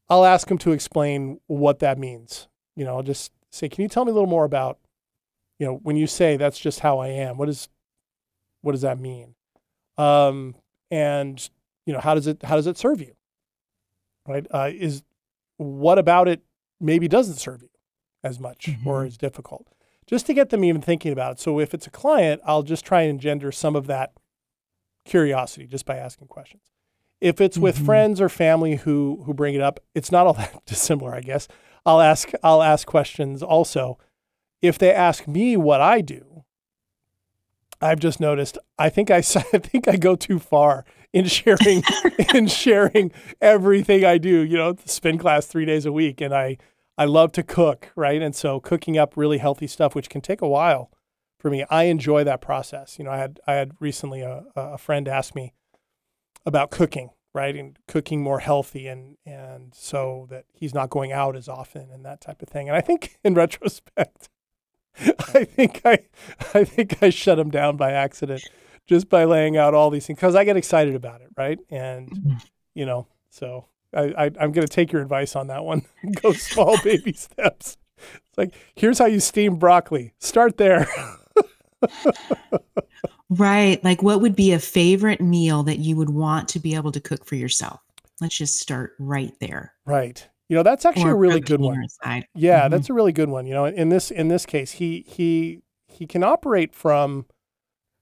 i'll 0.09 0.25
ask 0.25 0.49
them 0.49 0.59
to 0.59 0.73
explain 0.73 1.41
what 1.47 1.79
that 1.81 1.99
means. 1.99 2.49
You 2.75 2.85
know 2.85 2.97
i'll 2.97 3.03
just 3.03 3.33
say 3.51 3.69
can 3.69 3.83
you 3.83 3.89
tell 3.89 4.05
me 4.05 4.11
a 4.11 4.15
little 4.15 4.29
more 4.29 4.45
about 4.45 4.79
you 5.59 5.67
know 5.67 5.75
when 5.83 5.97
you 5.97 6.07
say 6.07 6.37
that's 6.37 6.59
just 6.59 6.81
how 6.81 6.99
i 6.99 7.09
am 7.09 7.37
what 7.39 7.49
is 7.49 7.69
what 8.63 8.73
does 8.73 8.83
that 8.83 8.99
mean? 8.99 9.35
Um, 9.97 10.57
and 10.91 11.49
you 11.87 11.93
know 11.93 12.01
how 12.01 12.15
does 12.15 12.27
it 12.27 12.43
how 12.43 12.57
does 12.57 12.67
it 12.67 12.77
serve 12.77 13.01
you? 13.01 13.15
Right? 14.27 14.47
Uh, 14.51 14.71
is 14.75 15.03
what 15.57 15.99
about 15.99 16.27
it 16.29 16.43
maybe 16.81 17.07
doesn't 17.09 17.37
serve 17.37 17.63
you 17.63 17.71
as 18.25 18.39
much 18.41 18.69
or 18.85 19.03
Mhm. 19.05 19.07
is 19.07 19.17
difficult? 19.17 19.69
Just 20.07 20.27
to 20.27 20.35
get 20.35 20.51
them 20.51 20.65
even 20.65 20.83
thinking 20.83 21.13
about 21.13 21.33
it. 21.33 21.41
So 21.41 21.59
if 21.61 21.73
it's 21.75 21.87
a 21.87 21.91
client 21.91 22.41
i'll 22.45 22.63
just 22.65 22.85
try 22.85 23.03
and 23.03 23.11
engender 23.11 23.53
some 23.53 23.77
of 23.77 23.87
that 23.87 24.13
curiosity 25.05 25.67
just 25.67 25.87
by 25.87 25.97
asking 25.97 26.27
questions 26.29 26.73
if 27.21 27.41
it's 27.41 27.57
with 27.59 27.79
Mhm. 27.79 27.85
friends 27.87 28.21
or 28.21 28.29
family 28.29 28.77
who 28.77 29.23
who 29.25 29.33
bring 29.35 29.55
it 29.55 29.61
up 29.61 29.81
it's 29.95 30.13
not 30.13 30.27
all 30.27 30.35
that 30.35 30.55
dissimilar 30.67 31.15
i 31.15 31.21
guess 31.21 31.49
i'll 31.85 32.01
ask 32.01 32.31
i'll 32.43 32.63
ask 32.63 32.87
questions 32.87 33.43
also 33.43 33.99
if 34.63 34.79
they 34.79 34.93
ask 34.93 35.27
me 35.27 35.57
what 35.57 35.81
i 35.81 36.01
do 36.01 36.45
I've 37.81 38.01
just 38.01 38.21
noticed. 38.21 38.57
I 38.79 38.89
think 38.89 39.11
I, 39.11 39.17
I 39.19 39.21
think 39.21 39.87
I 39.87 39.97
go 39.97 40.17
too 40.17 40.39
far 40.39 40.85
in 41.13 41.27
sharing 41.37 41.83
in 42.35 42.47
sharing 42.47 43.13
everything 43.41 44.05
I 44.05 44.19
do. 44.19 44.41
You 44.41 44.57
know, 44.57 44.77
spin 44.87 45.19
class 45.19 45.47
three 45.47 45.67
days 45.67 45.85
a 45.87 45.93
week, 45.93 46.21
and 46.21 46.35
I 46.35 46.57
I 46.97 47.05
love 47.05 47.33
to 47.33 47.43
cook, 47.43 47.91
right? 47.95 48.23
And 48.23 48.35
so 48.35 48.61
cooking 48.61 48.97
up 48.97 49.15
really 49.17 49.39
healthy 49.39 49.67
stuff, 49.67 49.95
which 49.95 50.09
can 50.09 50.23
take 50.23 50.41
a 50.41 50.49
while 50.49 50.91
for 51.39 51.51
me. 51.51 51.65
I 51.69 51.85
enjoy 51.85 52.25
that 52.25 52.41
process. 52.41 52.99
You 52.99 53.05
know, 53.05 53.11
I 53.11 53.19
had 53.19 53.41
I 53.47 53.55
had 53.55 53.73
recently 53.79 54.23
a 54.23 54.45
a 54.57 54.79
friend 54.79 55.07
ask 55.07 55.35
me 55.35 55.53
about 56.47 56.71
cooking, 56.71 57.11
right, 57.35 57.55
and 57.55 57.79
cooking 57.87 58.23
more 58.23 58.39
healthy, 58.39 58.87
and 58.87 59.19
and 59.27 59.75
so 59.75 60.27
that 60.31 60.47
he's 60.55 60.73
not 60.73 60.89
going 60.89 61.13
out 61.13 61.37
as 61.37 61.49
often 61.49 61.91
and 61.93 62.05
that 62.05 62.21
type 62.21 62.41
of 62.41 62.49
thing. 62.49 62.69
And 62.69 62.77
I 62.77 62.81
think 62.81 63.19
in 63.25 63.35
retrospect. 63.35 64.29
I 65.35 65.45
think 65.45 65.83
I, 65.85 65.99
I 66.55 66.65
think 66.65 67.03
I 67.03 67.11
shut 67.11 67.39
him 67.39 67.51
down 67.51 67.77
by 67.77 67.93
accident, 67.93 68.49
just 68.87 69.11
by 69.11 69.25
laying 69.25 69.55
out 69.59 69.75
all 69.75 69.91
these 69.91 70.07
things 70.07 70.17
because 70.19 70.35
I 70.35 70.45
get 70.45 70.57
excited 70.57 70.95
about 70.95 71.21
it, 71.21 71.29
right? 71.37 71.59
And 71.69 72.11
mm-hmm. 72.11 72.37
you 72.75 72.87
know, 72.87 73.07
so 73.29 73.67
I, 73.93 74.15
I 74.17 74.25
I'm 74.41 74.53
going 74.53 74.67
to 74.67 74.69
take 74.69 74.93
your 74.93 75.03
advice 75.03 75.37
on 75.37 75.49
that 75.49 75.65
one. 75.65 75.85
Go 76.23 76.33
small 76.33 76.81
baby 76.85 77.13
steps. 77.13 77.77
It's 77.99 78.39
like 78.39 78.55
here's 78.75 78.99
how 78.99 79.07
you 79.07 79.21
steam 79.21 79.57
broccoli. 79.57 80.15
Start 80.19 80.57
there. 80.57 80.89
Right. 83.29 83.83
Like 83.83 84.03
what 84.03 84.21
would 84.21 84.37
be 84.37 84.53
a 84.53 84.59
favorite 84.59 85.21
meal 85.21 85.63
that 85.65 85.79
you 85.79 85.97
would 85.97 86.11
want 86.11 86.49
to 86.51 86.61
be 86.61 86.75
able 86.75 86.93
to 86.93 87.01
cook 87.01 87.25
for 87.25 87.35
yourself? 87.35 87.81
Let's 88.21 88.37
just 88.37 88.61
start 88.61 88.93
right 88.99 89.33
there. 89.41 89.75
right. 89.85 90.27
You 90.49 90.55
know, 90.57 90.63
that's 90.63 90.85
actually 90.85 91.11
Or 91.11 91.15
a 91.15 91.17
really 91.17 91.41
good 91.41 91.61
one. 91.61 91.85
Yeah, 92.37 92.69
Mhm. 92.69 92.71
that's 92.71 92.89
a 92.89 92.93
really 92.93 93.11
good 93.13 93.29
one. 93.29 93.47
You 93.49 93.55
know, 93.55 93.65
in 93.65 93.89
this 93.89 94.13
in 94.13 94.29
this 94.29 94.47
case, 94.47 94.71
he 94.73 95.05
he 95.09 95.61
he 95.89 96.07
can 96.07 96.23
operate 96.23 96.73
from 96.73 97.27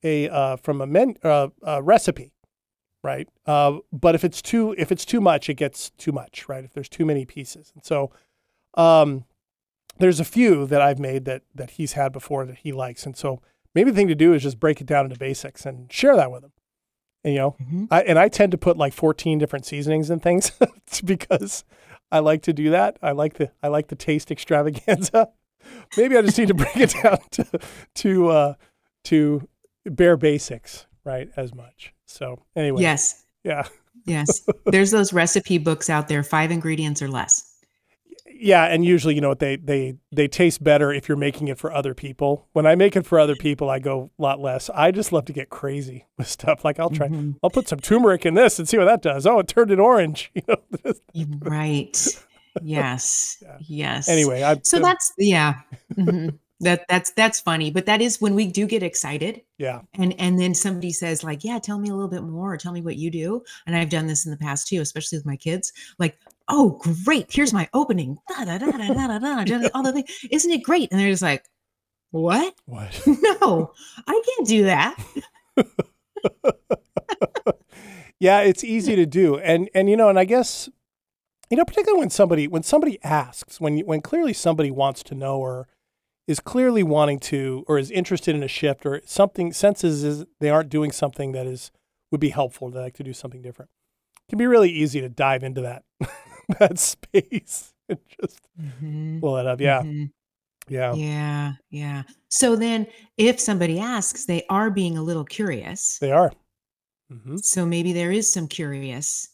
a 0.02 0.28
uh, 0.28 0.56
from 0.56 0.82
a 0.82 0.86
men 0.86 1.16
uh, 1.22 1.48
a 1.62 1.82
recipe, 1.82 2.34
right? 3.02 3.26
Uh, 3.46 3.78
but 3.92 4.14
if 4.14 4.24
it's 4.24 4.42
too 4.42 4.74
if 4.76 4.92
it's 4.92 5.06
too 5.06 5.22
much, 5.22 5.48
it 5.48 5.54
gets 5.54 5.88
too 5.96 6.12
much, 6.12 6.46
right? 6.46 6.64
If 6.64 6.74
there's 6.74 6.90
too 6.90 7.06
many 7.06 7.24
pieces, 7.24 7.72
and 7.74 7.82
so 7.82 8.12
um, 8.74 9.24
there's 9.98 10.20
a 10.20 10.24
few 10.24 10.66
that 10.66 10.82
I've 10.82 10.98
made 10.98 11.24
that 11.24 11.44
that 11.54 11.70
he's 11.70 11.94
had 11.94 12.12
before 12.12 12.44
that 12.44 12.58
he 12.58 12.72
likes, 12.72 13.06
and 13.06 13.16
so 13.16 13.40
maybe 13.74 13.90
the 13.90 13.96
thing 13.96 14.08
to 14.08 14.14
do 14.14 14.32
is 14.32 14.42
just 14.42 14.60
break 14.60 14.80
it 14.80 14.86
down 14.86 15.04
into 15.06 15.18
basics 15.18 15.64
and 15.66 15.92
share 15.92 16.16
that 16.16 16.30
with 16.30 16.42
them. 16.42 16.52
And, 17.24 17.34
you 17.34 17.40
know, 17.40 17.56
Mhm. 17.62 17.88
I, 17.90 18.02
and 18.02 18.18
I 18.18 18.28
tend 18.28 18.52
to 18.52 18.58
put 18.58 18.76
like 18.76 18.92
14 18.92 19.38
different 19.38 19.64
seasonings 19.66 20.10
and 20.10 20.22
things 20.22 20.52
because 21.04 21.64
I 22.12 22.18
like 22.18 22.42
to 22.42 22.52
do 22.52 22.70
that. 22.70 22.98
I 23.02 23.12
like 23.12 23.34
the 23.34 23.50
I 23.62 23.68
like 23.68 23.88
the 23.88 23.96
taste 23.96 24.30
extravaganza. 24.30 25.28
Maybe 25.96 26.16
I 26.16 26.22
just 26.22 26.38
need 26.38 26.48
to 26.48 26.54
bring 26.54 26.74
it 26.76 26.94
down 27.02 27.18
to 27.32 27.46
to 27.96 28.28
uh, 28.28 28.54
to 29.04 29.48
bare 29.86 30.16
basics, 30.16 30.86
right? 31.04 31.30
As 31.36 31.54
much. 31.54 31.92
So 32.06 32.42
anyway, 32.54 32.82
Yes. 32.82 33.24
yeah, 33.42 33.66
Yes. 34.06 34.46
There's 34.66 34.90
those 34.90 35.12
recipe 35.14 35.56
books 35.56 35.88
out 35.88 36.08
there, 36.08 36.22
five 36.22 36.50
ingredients 36.50 37.00
or 37.00 37.08
less. 37.08 37.53
Yeah, 38.36 38.64
and 38.64 38.84
usually 38.84 39.14
you 39.14 39.20
know 39.20 39.28
what 39.28 39.38
they 39.38 39.56
they 39.56 39.96
they 40.14 40.28
taste 40.28 40.62
better 40.62 40.92
if 40.92 41.08
you're 41.08 41.16
making 41.16 41.48
it 41.48 41.58
for 41.58 41.72
other 41.72 41.94
people. 41.94 42.48
When 42.52 42.66
I 42.66 42.74
make 42.74 42.96
it 42.96 43.06
for 43.06 43.18
other 43.18 43.36
people, 43.36 43.70
I 43.70 43.78
go 43.78 44.10
a 44.18 44.22
lot 44.22 44.40
less. 44.40 44.68
I 44.70 44.90
just 44.90 45.12
love 45.12 45.24
to 45.26 45.32
get 45.32 45.50
crazy 45.50 46.06
with 46.18 46.28
stuff. 46.28 46.64
Like 46.64 46.78
I'll 46.80 46.90
try, 46.90 47.08
Mhm. 47.08 47.36
I'll 47.42 47.50
put 47.50 47.68
some 47.68 47.80
turmeric 47.80 48.26
in 48.26 48.34
this 48.34 48.58
and 48.58 48.68
see 48.68 48.76
what 48.78 48.86
that 48.86 49.02
does. 49.02 49.26
Oh, 49.26 49.38
it 49.38 49.48
turned 49.48 49.70
it 49.70 49.78
orange. 49.78 50.32
You 51.12 51.26
know. 51.26 51.38
Right. 51.40 51.96
Yes. 52.62 53.38
Yeah. 53.42 53.56
Yes. 53.66 54.08
anyway, 54.08 54.42
I 54.42 54.60
So 54.62 54.78
that's 54.78 55.12
yeah. 55.18 55.54
Mhm. 55.94 56.38
That 56.60 56.84
that's 56.88 57.10
that's 57.12 57.40
funny, 57.40 57.70
but 57.72 57.84
that 57.86 58.00
is 58.00 58.20
when 58.20 58.34
we 58.36 58.46
do 58.46 58.66
get 58.66 58.82
excited 58.82 59.42
Yeah. 59.58 59.80
and 59.98 60.18
and 60.20 60.38
then 60.38 60.54
somebody 60.54 60.92
says 60.92 61.24
like, 61.24 61.42
"Yeah, 61.44 61.58
tell 61.58 61.78
me 61.80 61.88
a 61.90 61.94
little 61.94 62.08
bit 62.08 62.22
more 62.22 62.54
or 62.54 62.56
tell 62.56 62.72
me 62.72 62.80
what 62.80 62.96
you 62.96 63.10
do." 63.10 63.42
And 63.66 63.76
I've 63.76 63.90
done 63.90 64.06
this 64.06 64.24
in 64.24 64.30
the 64.30 64.36
past 64.36 64.68
too, 64.68 64.80
especially 64.80 65.18
with 65.18 65.26
my 65.26 65.36
kids. 65.36 65.72
Like, 65.98 66.16
"Oh, 66.48 66.80
great. 67.04 67.32
Here's 67.32 67.52
my 67.52 67.68
opening." 67.72 68.18
Da, 68.28 68.44
da, 68.44 68.58
da, 68.58 68.70
da, 68.70 68.94
da, 68.94 69.18
da, 69.18 69.44
da, 69.44 69.68
all 69.74 69.82
the 69.82 69.92
thing. 69.92 70.04
Isn't 70.30 70.52
it 70.52 70.62
great? 70.62 70.90
And 70.90 71.00
they're 71.00 71.10
just 71.10 71.22
like, 71.22 71.44
"What? 72.10 72.54
What? 72.66 73.00
No. 73.40 73.72
I 74.06 74.22
can't 74.26 74.48
do 74.48 74.64
that." 74.64 74.98
yeah, 78.20 78.40
it's 78.40 78.64
easy 78.64 78.96
to 78.96 79.06
do, 79.06 79.38
and 79.38 79.68
and 79.74 79.88
you 79.90 79.96
know, 79.96 80.08
and 80.08 80.18
I 80.18 80.24
guess, 80.24 80.68
you 81.50 81.56
know, 81.56 81.64
particularly 81.64 82.00
when 82.00 82.10
somebody 82.10 82.48
when 82.48 82.62
somebody 82.62 82.98
asks, 83.02 83.60
when 83.60 83.78
you, 83.78 83.84
when 83.84 84.00
clearly 84.00 84.32
somebody 84.32 84.70
wants 84.70 85.02
to 85.04 85.14
know 85.14 85.38
or 85.38 85.68
is 86.26 86.40
clearly 86.40 86.82
wanting 86.82 87.18
to 87.20 87.64
or 87.68 87.78
is 87.78 87.90
interested 87.90 88.34
in 88.34 88.42
a 88.42 88.48
shift 88.48 88.86
or 88.86 89.00
something 89.04 89.52
senses 89.52 90.02
is 90.04 90.24
they 90.40 90.50
aren't 90.50 90.70
doing 90.70 90.90
something 90.90 91.32
that 91.32 91.46
is 91.46 91.70
would 92.10 92.20
be 92.20 92.30
helpful. 92.30 92.70
They 92.70 92.80
like 92.80 92.94
to 92.94 93.04
do 93.04 93.12
something 93.12 93.42
different. 93.42 93.70
It 94.26 94.30
can 94.30 94.38
be 94.38 94.46
really 94.46 94.70
easy 94.70 95.00
to 95.00 95.08
dive 95.08 95.42
into 95.42 95.60
that 95.62 95.84
that 96.58 96.78
space 96.78 97.72
and 97.88 97.98
just 98.20 98.40
Mhm, 98.60 99.20
pull 99.20 99.36
it 99.38 99.46
up. 99.46 99.60
Yeah, 99.60 99.82
mhm. 99.82 100.10
yeah, 100.68 100.94
Yeah, 100.94 101.52
yeah. 101.70 102.02
So 102.28 102.56
then 102.56 102.86
if 103.16 103.40
somebody 103.40 103.78
asks, 103.78 104.26
they 104.26 104.44
are 104.48 104.70
being 104.70 104.96
a 104.96 105.02
little 105.02 105.24
curious. 105.24 105.98
they 105.98 106.10
are. 106.12 106.32
hmm 107.10 107.36
So 107.36 107.66
maybe 107.66 107.92
there 107.92 108.12
is 108.12 108.32
some 108.32 108.48
curious 108.48 109.28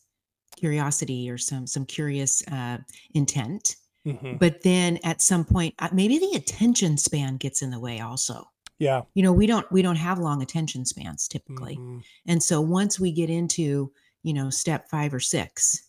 curiosity 0.56 1.30
or 1.30 1.38
some 1.38 1.66
some 1.66 1.86
curious 1.86 2.42
uh, 2.48 2.78
intent. 3.14 3.76
hmm 4.04 4.36
But 4.38 4.62
then 4.62 4.98
at 5.04 5.20
some 5.22 5.44
point, 5.44 5.74
uh, 5.78 5.88
maybe 5.92 6.18
the 6.18 6.32
attention 6.36 6.96
span 6.96 7.36
gets 7.36 7.62
in 7.62 7.70
the 7.70 7.80
way 7.80 8.00
also. 8.00 8.44
Yeah. 8.78 9.02
You 9.14 9.22
know, 9.22 9.32
we 9.32 9.46
don't 9.46 9.70
we 9.70 9.82
don't 9.82 9.96
have 9.96 10.18
long 10.18 10.42
attention 10.42 10.84
spans 10.86 11.28
typically. 11.28 11.76
Mhm. 11.76 12.02
And 12.26 12.42
so 12.42 12.60
once 12.60 12.98
we 12.98 13.12
get 13.12 13.30
into, 13.30 13.92
you 14.22 14.32
know, 14.34 14.50
step 14.50 14.88
5 14.90 15.12
or 15.14 15.20
6 15.20 15.82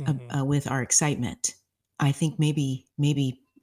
Mhm. 0.00 0.38
uh, 0.40 0.44
with 0.44 0.70
our 0.70 0.82
excitement, 0.82 1.54
I 1.98 2.12
think 2.12 2.38
maybe 2.38 2.86
maybe 2.98 3.40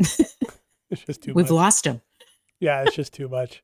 It's 0.90 1.02
just 1.06 1.22
too 1.24 1.34
we've 1.34 1.46
much. 1.46 1.52
lost 1.52 1.84
them. 1.84 2.02
Yeah, 2.60 2.84
it's 2.84 2.96
just 2.96 3.14
too 3.14 3.28
much. 3.30 3.64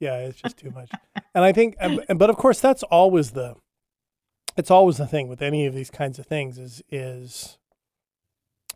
Yeah, 0.00 0.18
it's 0.18 0.40
just 0.40 0.56
too 0.56 0.70
much. 0.70 0.90
And 1.34 1.44
I 1.44 1.52
think, 1.52 1.76
but 2.16 2.28
of 2.30 2.36
course, 2.36 2.60
that's 2.60 2.82
always 2.82 3.30
the, 3.32 3.54
it's 4.56 4.70
always 4.70 4.96
the 4.96 5.06
thing 5.06 5.28
with 5.28 5.40
any 5.42 5.64
of 5.66 5.74
these 5.74 5.90
kinds 5.90 6.18
of 6.18 6.26
things 6.26 6.58
is 6.58 6.82
is 6.90 7.58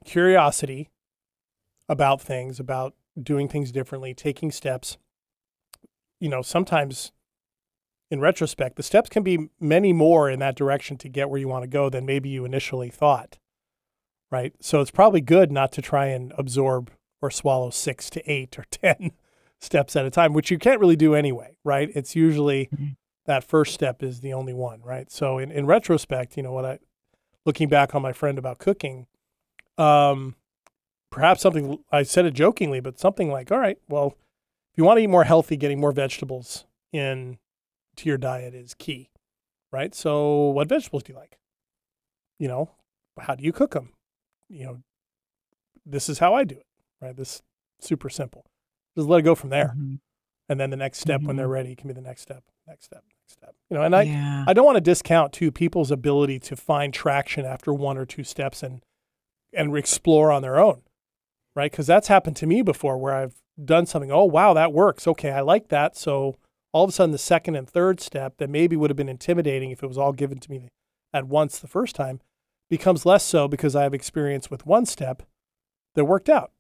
curiosity 0.04 0.90
about 1.88 2.20
things, 2.20 2.60
about 2.60 2.94
doing 3.20 3.48
things 3.48 3.72
differently, 3.72 4.14
taking 4.14 4.52
steps. 4.52 4.96
You 6.20 6.28
know, 6.28 6.42
sometimes 6.42 7.10
in 8.14 8.20
retrospect, 8.20 8.76
the 8.76 8.82
steps 8.82 9.10
can 9.10 9.22
be 9.22 9.50
many 9.60 9.92
more 9.92 10.30
in 10.30 10.38
that 10.38 10.56
direction 10.56 10.96
to 10.98 11.08
get 11.10 11.28
where 11.28 11.38
you 11.40 11.48
want 11.48 11.64
to 11.64 11.68
go 11.68 11.90
than 11.90 12.06
maybe 12.06 12.30
you 12.30 12.44
initially 12.46 12.88
thought. 12.88 13.38
Right. 14.30 14.54
So 14.60 14.80
it's 14.80 14.90
probably 14.90 15.20
good 15.20 15.52
not 15.52 15.70
to 15.72 15.82
try 15.82 16.06
and 16.06 16.32
absorb 16.38 16.90
or 17.20 17.30
swallow 17.30 17.70
six 17.70 18.08
to 18.10 18.30
eight 18.30 18.58
or 18.58 18.64
10 18.70 19.12
steps 19.60 19.94
at 19.96 20.06
a 20.06 20.10
time, 20.10 20.32
which 20.32 20.50
you 20.50 20.58
can't 20.58 20.80
really 20.80 20.96
do 20.96 21.14
anyway. 21.14 21.56
Right. 21.64 21.90
It's 21.94 22.16
usually 22.16 22.66
Mhm. 22.74 22.96
that 23.26 23.44
first 23.44 23.74
step 23.74 24.02
is 24.02 24.20
the 24.20 24.32
only 24.32 24.54
one. 24.54 24.80
Right. 24.82 25.10
So 25.10 25.38
in, 25.38 25.50
in 25.52 25.66
retrospect, 25.66 26.36
you 26.36 26.42
know, 26.42 26.52
what 26.52 26.64
I, 26.64 26.78
looking 27.44 27.68
back 27.68 27.94
on 27.94 28.02
my 28.02 28.12
friend 28.12 28.38
about 28.38 28.58
cooking, 28.58 29.06
um, 29.78 30.34
perhaps 31.10 31.42
something 31.42 31.78
I 31.92 32.02
said 32.02 32.24
it 32.24 32.34
jokingly, 32.34 32.80
but 32.80 32.98
something 32.98 33.30
like, 33.30 33.52
all 33.52 33.58
right, 33.58 33.78
well, 33.88 34.16
if 34.72 34.78
you 34.78 34.84
want 34.84 34.98
to 34.98 35.02
eat 35.02 35.08
more 35.08 35.24
healthy, 35.24 35.56
getting 35.56 35.78
more 35.78 35.92
vegetables 35.92 36.64
in 36.92 37.38
to 37.96 38.08
your 38.08 38.18
diet 38.18 38.54
is 38.54 38.74
key, 38.74 39.10
right? 39.72 39.94
So, 39.94 40.48
what 40.50 40.68
vegetables 40.68 41.02
do 41.02 41.12
you 41.12 41.18
like? 41.18 41.38
You 42.38 42.48
know, 42.48 42.70
how 43.18 43.34
do 43.34 43.44
you 43.44 43.52
cook 43.52 43.72
them? 43.72 43.92
You 44.48 44.64
know, 44.66 44.82
this 45.86 46.08
is 46.08 46.18
how 46.18 46.34
I 46.34 46.44
do 46.44 46.56
it, 46.56 46.66
right? 47.00 47.16
This 47.16 47.42
super 47.80 48.08
simple. 48.08 48.44
Just 48.96 49.08
let 49.08 49.18
it 49.18 49.22
go 49.22 49.34
from 49.34 49.50
there, 49.50 49.74
Mhm. 49.76 50.00
and 50.48 50.60
then 50.60 50.70
the 50.70 50.76
next 50.76 50.98
step 51.00 51.22
when 51.22 51.36
they're 51.36 51.46
Mhm. 51.48 51.52
ready 51.52 51.76
can 51.76 51.88
be 51.88 51.94
the 51.94 52.00
next 52.00 52.22
step, 52.22 52.44
next 52.66 52.86
step, 52.86 53.04
next 53.04 53.32
step. 53.32 53.54
You 53.70 53.76
know, 53.76 53.82
and 53.82 53.94
I 53.94 54.02
yeah. 54.02 54.44
I 54.46 54.52
don't 54.52 54.64
want 54.66 54.76
to 54.76 54.80
discount 54.80 55.32
too 55.32 55.50
people's 55.50 55.90
ability 55.90 56.38
to 56.40 56.56
find 56.56 56.92
traction 56.94 57.44
after 57.44 57.72
one 57.72 57.98
or 57.98 58.06
two 58.06 58.24
steps 58.24 58.62
and 58.62 58.82
and 59.52 59.76
explore 59.76 60.30
on 60.32 60.42
their 60.42 60.58
own, 60.58 60.82
right? 61.54 61.70
Because 61.70 61.86
that's 61.86 62.08
happened 62.08 62.36
to 62.38 62.46
me 62.46 62.62
before, 62.62 62.98
where 62.98 63.14
I've 63.14 63.40
done 63.62 63.86
something. 63.86 64.10
Oh 64.10 64.24
wow, 64.24 64.52
that 64.54 64.72
works. 64.72 65.06
Okay, 65.06 65.30
I 65.30 65.40
like 65.40 65.68
that. 65.68 65.96
So 65.96 66.36
all 66.74 66.84
of 66.84 66.90
a 66.90 66.92
sudden, 66.92 67.12
the 67.12 67.18
second 67.18 67.54
and 67.56 67.70
third 67.70 68.00
step 68.00 68.38
that 68.38 68.50
maybe 68.50 68.76
would 68.76 68.90
have 68.90 68.96
been 68.96 69.08
intimidating 69.08 69.70
if 69.70 69.82
it 69.82 69.86
was 69.86 69.96
all 69.96 70.12
given 70.12 70.40
to 70.40 70.50
me 70.50 70.68
at 71.14 71.28
once 71.28 71.60
the 71.60 71.68
first 71.68 71.94
time 71.94 72.20
becomes 72.68 73.06
less 73.06 73.24
so 73.24 73.48
because 73.48 73.76
I 73.76 73.84
have 73.84 73.94
experience 73.94 74.50
with 74.50 74.66
one 74.66 74.84
step 74.84 75.22
that 75.94 76.04
worked 76.06 76.28
out. 76.28 76.50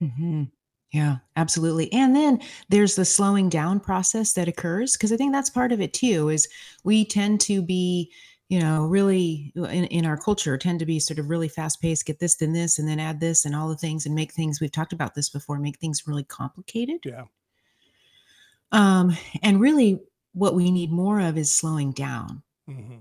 hmm 0.00 0.44
Yeah, 0.92 1.16
absolutely. 1.36 1.92
And 1.92 2.14
then 2.14 2.40
there's 2.68 2.96
the 2.96 3.04
slowing 3.04 3.48
down 3.48 3.80
process 3.80 4.32
that 4.34 4.48
occurs 4.48 4.92
because 4.92 5.12
I 5.12 5.16
think 5.16 5.32
that's 5.32 5.50
part 5.50 5.72
of 5.72 5.80
it 5.80 5.92
too. 5.92 6.28
Is 6.28 6.48
we 6.84 7.04
tend 7.04 7.40
to 7.42 7.62
be, 7.62 8.10
you 8.48 8.60
know, 8.60 8.84
really 8.84 9.52
in, 9.56 9.84
in 9.86 10.06
our 10.06 10.16
culture 10.16 10.58
tend 10.58 10.80
to 10.80 10.86
be 10.86 11.00
sort 11.00 11.18
of 11.18 11.30
really 11.30 11.48
fast 11.48 11.80
paced. 11.80 12.06
Get 12.06 12.18
this, 12.20 12.36
then 12.36 12.52
this, 12.52 12.78
and 12.78 12.88
then 12.88 13.00
add 13.00 13.20
this, 13.20 13.44
and 13.44 13.54
all 13.54 13.68
the 13.68 13.76
things, 13.76 14.06
and 14.06 14.14
make 14.14 14.32
things. 14.32 14.60
We've 14.60 14.72
talked 14.72 14.92
about 14.92 15.14
this 15.14 15.30
before. 15.30 15.58
Make 15.58 15.78
things 15.78 16.06
really 16.06 16.24
complicated. 16.24 17.00
Yeah. 17.04 17.24
Um, 18.74 19.16
and 19.42 19.60
really, 19.60 20.00
what 20.32 20.54
we 20.54 20.70
need 20.70 20.90
more 20.90 21.20
of 21.20 21.38
is 21.38 21.52
slowing 21.52 21.92
down. 21.92 22.42
hmm 22.66 22.96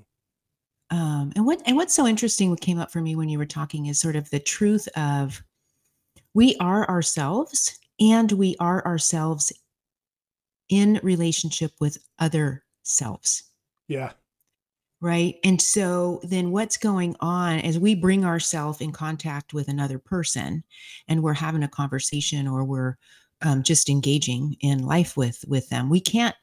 Um, 0.92 1.32
and 1.36 1.46
what 1.46 1.62
and 1.66 1.76
what's 1.76 1.96
so 1.96 2.06
interesting 2.08 2.50
what 2.52 2.62
came 2.62 2.78
up 2.80 2.92
for 2.92 3.02
me 3.02 3.16
when 3.16 3.30
you 3.30 3.40
were 3.40 3.46
talking 3.46 3.88
is 3.88 4.00
sort 4.00 4.16
of 4.16 4.30
the 4.30 4.40
truth 4.40 4.88
of 4.96 5.42
we 6.36 6.56
are 6.60 6.88
ourselves 6.88 7.80
and 8.00 8.32
we 8.34 8.56
are 8.60 8.86
ourselves 8.86 9.52
in 10.70 11.00
relationship 11.04 11.72
with 11.80 11.98
other 12.20 12.64
selves 12.84 13.44
Yeah. 13.88 14.14
right 15.02 15.36
and 15.44 15.62
so 15.62 16.22
then 16.24 16.52
what's 16.52 16.78
going 16.78 17.16
on 17.20 17.60
as 17.60 17.78
we 17.80 17.96
bring 17.96 18.24
ourselves 18.26 18.82
in 18.82 18.92
contact 18.92 19.54
with 19.54 19.68
another 19.68 20.00
person 20.00 20.64
and 21.08 21.22
we're 21.24 21.34
having 21.34 21.64
a 21.64 21.68
conversation 21.68 22.48
or 22.48 22.64
we're 22.64 22.98
um, 23.44 23.64
just 23.64 23.90
engaging 23.90 24.58
in 24.62 24.86
life 24.86 25.16
with 25.16 25.46
with 25.48 25.70
them. 25.70 25.90
We 25.90 26.00
can't 26.00 26.36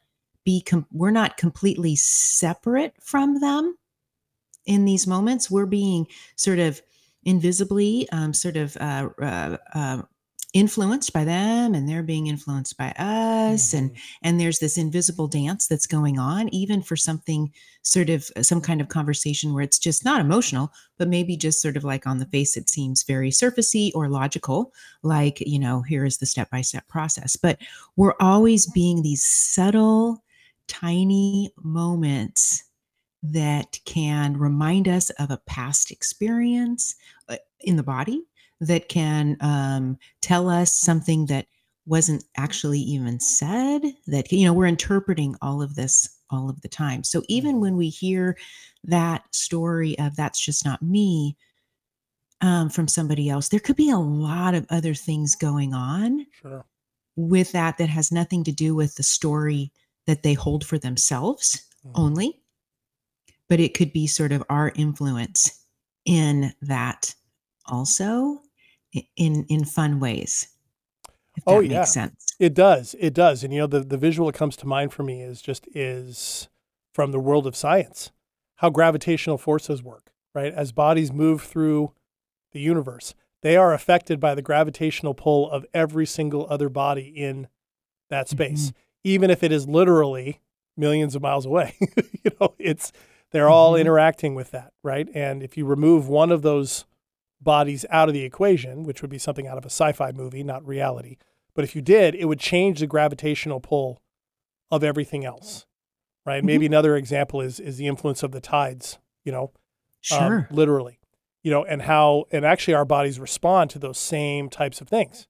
be 0.45 0.61
com- 0.61 0.87
we're 0.91 1.11
not 1.11 1.37
completely 1.37 1.95
separate 1.95 2.93
from 3.01 3.39
them 3.39 3.77
in 4.65 4.85
these 4.85 5.07
moments. 5.07 5.51
We're 5.51 5.65
being 5.65 6.07
sort 6.35 6.59
of 6.59 6.81
invisibly 7.23 8.09
um, 8.11 8.33
sort 8.33 8.57
of 8.57 8.77
uh, 8.77 9.09
uh, 9.21 9.57
uh, 9.73 10.01
influenced 10.53 11.13
by 11.13 11.23
them 11.23 11.73
and 11.73 11.87
they're 11.87 12.03
being 12.03 12.27
influenced 12.27 12.77
by 12.77 12.91
us 12.97 13.73
and 13.73 13.91
Mhm. 13.91 13.97
and 14.23 14.39
there's 14.39 14.59
this 14.59 14.77
invisible 14.77 15.27
dance 15.27 15.65
that's 15.65 15.87
going 15.87 16.19
on 16.19 16.53
even 16.53 16.81
for 16.81 16.97
something 16.97 17.53
sort 17.83 18.09
of 18.09 18.29
uh, 18.35 18.43
some 18.43 18.59
kind 18.59 18.81
of 18.81 18.89
conversation 18.89 19.53
where 19.53 19.63
it's 19.63 19.79
just 19.79 20.03
not 20.03 20.19
emotional 20.19 20.73
but 20.97 21.07
maybe 21.07 21.37
just 21.37 21.61
sort 21.61 21.77
of 21.77 21.85
like 21.85 22.05
on 22.05 22.17
the 22.17 22.25
face 22.25 22.57
it 22.57 22.69
seems 22.69 23.03
very 23.03 23.31
surfacey 23.31 23.91
or 23.95 24.09
logical 24.09 24.73
like 25.03 25.39
you 25.39 25.57
know 25.57 25.81
here 25.83 26.03
is 26.03 26.17
the 26.17 26.25
step 26.25 26.49
by 26.49 26.59
step 26.59 26.85
process 26.89 27.37
but 27.37 27.57
we're 27.95 28.15
always 28.19 28.69
being 28.71 29.01
these 29.03 29.25
subtle 29.25 30.21
tiny 30.67 31.53
moments 31.63 32.65
that 33.23 33.79
can 33.85 34.35
remind 34.35 34.87
us 34.87 35.11
of 35.11 35.31
a 35.31 35.37
past 35.45 35.91
experience 35.91 36.95
uh, 37.29 37.37
in 37.61 37.75
the 37.77 37.83
body 37.83 38.23
that 38.61 38.87
can 38.87 39.35
um, 39.41 39.97
tell 40.21 40.47
us 40.49 40.79
something 40.79 41.25
that 41.25 41.47
wasn't 41.87 42.23
actually 42.37 42.79
even 42.79 43.19
said 43.19 43.81
that 44.07 44.31
you 44.31 44.45
know 44.45 44.53
we're 44.53 44.67
interpreting 44.67 45.35
all 45.41 45.61
of 45.63 45.73
this 45.75 46.19
all 46.29 46.47
of 46.47 46.61
the 46.61 46.67
time 46.69 47.03
so 47.03 47.23
even 47.27 47.59
when 47.59 47.75
we 47.75 47.89
hear 47.89 48.37
that 48.83 49.23
story 49.33 49.97
of 49.99 50.15
that's 50.15 50.43
just 50.45 50.63
not 50.63 50.81
me 50.83 51.35
um, 52.41 52.69
from 52.69 52.87
somebody 52.87 53.29
else 53.29 53.49
there 53.49 53.59
could 53.59 53.75
be 53.75 53.89
a 53.89 53.97
lot 53.97 54.53
of 54.53 54.65
other 54.69 54.93
things 54.93 55.35
going 55.35 55.73
on 55.73 56.25
Sure. 56.39 56.63
with 57.15 57.51
that 57.51 57.79
that 57.79 57.89
has 57.89 58.11
nothing 58.11 58.43
to 58.43 58.51
do 58.51 58.75
with 58.75 58.93
the 58.95 59.03
story 59.03 59.71
that 60.05 60.21
they 60.21 60.33
hold 60.33 60.63
for 60.63 60.77
themselves 60.77 61.65
Mhm. 61.83 61.91
only 61.95 62.37
but 63.49 63.59
it 63.59 63.73
could 63.73 63.91
be 63.91 64.05
sort 64.07 64.31
of 64.31 64.43
our 64.49 64.71
influence 64.75 65.65
in 66.05 66.53
that 66.61 67.13
also 67.65 68.41
in 69.15 69.45
in 69.49 69.65
fun 69.65 69.99
ways 69.99 70.47
if 71.35 71.45
that 71.45 71.53
Oh, 71.55 71.59
makes 71.61 71.71
yeah. 71.71 71.85
sense 71.85 72.35
It 72.39 72.53
does. 72.53 72.95
It 72.99 73.13
does. 73.13 73.43
And 73.43 73.53
you 73.53 73.59
know, 73.61 73.67
the, 73.67 73.81
the 73.81 73.97
visual 73.97 74.27
that 74.27 74.37
comes 74.37 74.55
to 74.57 74.65
mind 74.67 74.91
for 74.93 75.03
me 75.03 75.21
is 75.21 75.41
just 75.41 75.67
is 75.75 76.49
from 76.93 77.11
the 77.11 77.19
world 77.19 77.47
of 77.47 77.55
science, 77.55 78.11
how 78.57 78.69
gravitational 78.69 79.37
forces 79.37 79.81
work, 79.81 80.11
right? 80.35 80.53
As 80.53 80.71
bodies 80.71 81.11
move 81.11 81.41
through 81.41 81.93
the 82.51 82.59
universe, 82.59 83.13
they 83.41 83.55
are 83.55 83.73
affected 83.73 84.19
by 84.19 84.35
the 84.35 84.41
gravitational 84.41 85.13
pull 85.13 85.49
of 85.49 85.65
every 85.73 86.05
single 86.05 86.45
other 86.49 86.67
body 86.69 87.07
in 87.15 87.47
that 88.09 88.27
space, 88.27 88.73
even 89.03 89.29
if 89.29 89.41
it 89.41 89.51
is 89.53 89.67
literally 89.67 90.41
millions 90.75 91.15
of 91.15 91.21
miles 91.21 91.45
away. 91.45 91.75
you 92.23 92.31
know, 92.39 92.55
it's 92.59 92.91
they're 93.31 93.49
all 93.49 93.73
Mhm. 93.73 93.81
interacting 93.81 94.35
with 94.35 94.51
that, 94.51 94.73
right? 94.83 95.07
And 95.13 95.41
if 95.41 95.55
you 95.55 95.65
remove 95.65 96.09
one 96.09 96.31
of 96.31 96.41
those 96.41 96.85
bodies 97.41 97.85
out 97.89 98.07
of 98.07 98.13
the 98.13 98.23
equation, 98.23 98.83
which 98.83 99.01
would 99.01 99.09
be 99.11 99.17
something 99.17 99.47
out 99.47 99.57
of 99.57 99.63
a 99.65 99.69
sci-fi 99.69 100.11
movie, 100.11 100.43
not 100.43 100.65
reality, 100.65 101.17
but 101.53 101.63
if 101.63 101.75
you 101.75 101.81
did, 101.81 102.15
it 102.15 102.25
would 102.25 102.39
change 102.39 102.79
the 102.79 102.87
gravitational 102.87 103.59
pull 103.59 104.01
of 104.69 104.83
everything 104.83 105.25
else, 105.25 105.65
right? 106.25 106.43
Maybe 106.43 106.65
another 106.65 106.95
example 106.95 107.41
is 107.41 107.59
is 107.59 107.77
the 107.77 107.87
influence 107.87 108.23
of 108.23 108.31
the 108.31 108.39
tides, 108.41 108.99
you 109.25 109.31
know, 109.31 109.43
um, 109.43 109.49
Sure. 110.01 110.47
literally, 110.49 110.99
you 111.43 111.51
know, 111.51 111.63
and 111.65 111.81
how 111.83 112.25
and 112.31 112.45
actually 112.45 112.73
our 112.75 112.85
bodies 112.85 113.19
respond 113.19 113.69
to 113.71 113.79
those 113.79 113.97
same 113.97 114.49
types 114.49 114.79
of 114.81 114.87
things, 114.87 115.27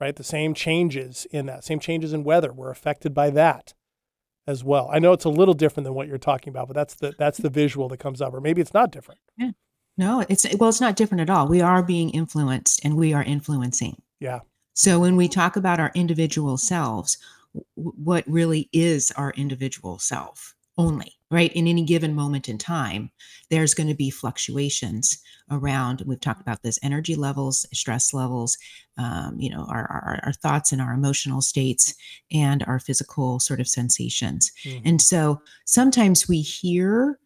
right? 0.00 0.14
The 0.16 0.24
same 0.24 0.52
changes 0.54 1.26
in 1.30 1.46
that, 1.46 1.64
same 1.64 1.78
changes 1.80 2.12
in 2.12 2.24
weather, 2.24 2.52
we're 2.52 2.70
affected 2.70 3.14
by 3.14 3.30
that 3.30 3.74
as 4.46 4.62
well. 4.62 4.90
I 4.92 4.98
know 4.98 5.12
it's 5.14 5.24
a 5.24 5.30
little 5.30 5.54
different 5.54 5.84
than 5.84 5.94
what 5.94 6.06
you're 6.08 6.18
talking 6.18 6.50
about, 6.50 6.66
but 6.68 6.74
that's 6.74 6.94
the 6.94 7.14
that's 7.18 7.38
the 7.38 7.48
visual 7.48 7.88
that 7.88 7.98
comes 7.98 8.20
up, 8.20 8.34
or 8.34 8.40
maybe 8.40 8.60
it's 8.60 8.74
not 8.74 8.90
different. 8.92 9.20
No, 9.96 10.24
it's 10.28 10.46
well, 10.58 10.70
it's 10.70 10.80
not 10.80 10.96
different 10.96 11.20
at 11.20 11.30
all. 11.30 11.48
We 11.48 11.60
are 11.60 11.82
being 11.82 12.10
influenced 12.10 12.84
and 12.84 12.96
we 12.96 13.12
are 13.12 13.22
influencing. 13.22 14.00
Yeah. 14.20 14.40
So 14.74 14.98
when 14.98 15.16
we 15.16 15.28
talk 15.28 15.56
about 15.56 15.80
our 15.80 15.92
individual 15.94 16.56
selves, 16.58 17.18
w- 17.54 17.92
what 17.96 18.24
really 18.26 18.68
is 18.72 19.12
our 19.12 19.32
individual 19.32 19.98
self 19.98 20.54
only, 20.76 21.12
right? 21.30 21.52
In 21.52 21.68
any 21.68 21.84
given 21.84 22.14
moment 22.14 22.48
in 22.48 22.58
time, 22.58 23.10
there's 23.50 23.74
going 23.74 23.88
to 23.88 23.94
be 23.94 24.10
fluctuations 24.10 25.22
around. 25.50 26.02
We've 26.04 26.20
talked 26.20 26.40
about 26.40 26.62
this 26.62 26.80
energy 26.82 27.14
levels, 27.14 27.64
stress 27.72 28.12
levels, 28.12 28.58
um, 28.98 29.36
you 29.38 29.50
know, 29.50 29.66
our, 29.68 29.86
our, 29.88 30.20
our 30.24 30.32
thoughts 30.32 30.72
and 30.72 30.80
our 30.80 30.92
emotional 30.92 31.40
states 31.40 31.94
and 32.32 32.64
our 32.64 32.80
physical 32.80 33.38
sort 33.38 33.60
of 33.60 33.68
sensations. 33.68 34.50
Mhm. 34.64 34.82
And 34.84 35.02
so 35.02 35.40
sometimes 35.64 36.28
we 36.28 36.40
hear 36.40 37.20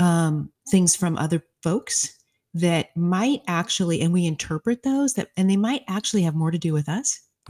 um, 0.00 0.50
things 0.68 0.96
from 0.96 1.16
other 1.16 1.44
folks 1.62 2.16
that 2.54 2.96
might 2.96 3.42
actually, 3.46 4.00
and 4.00 4.12
we 4.12 4.26
interpret 4.26 4.82
those 4.82 5.14
that, 5.14 5.28
and 5.36 5.48
they 5.48 5.56
might 5.56 5.82
actually 5.86 6.22
have 6.22 6.34
more 6.34 6.50
to 6.50 6.58
do 6.58 6.72
with 6.72 6.88
us 6.88 7.20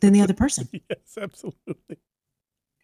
than 0.00 0.12
the 0.12 0.22
other 0.22 0.32
person, 0.34 0.68
yes, 0.72 1.18
absolutely. 1.20 1.98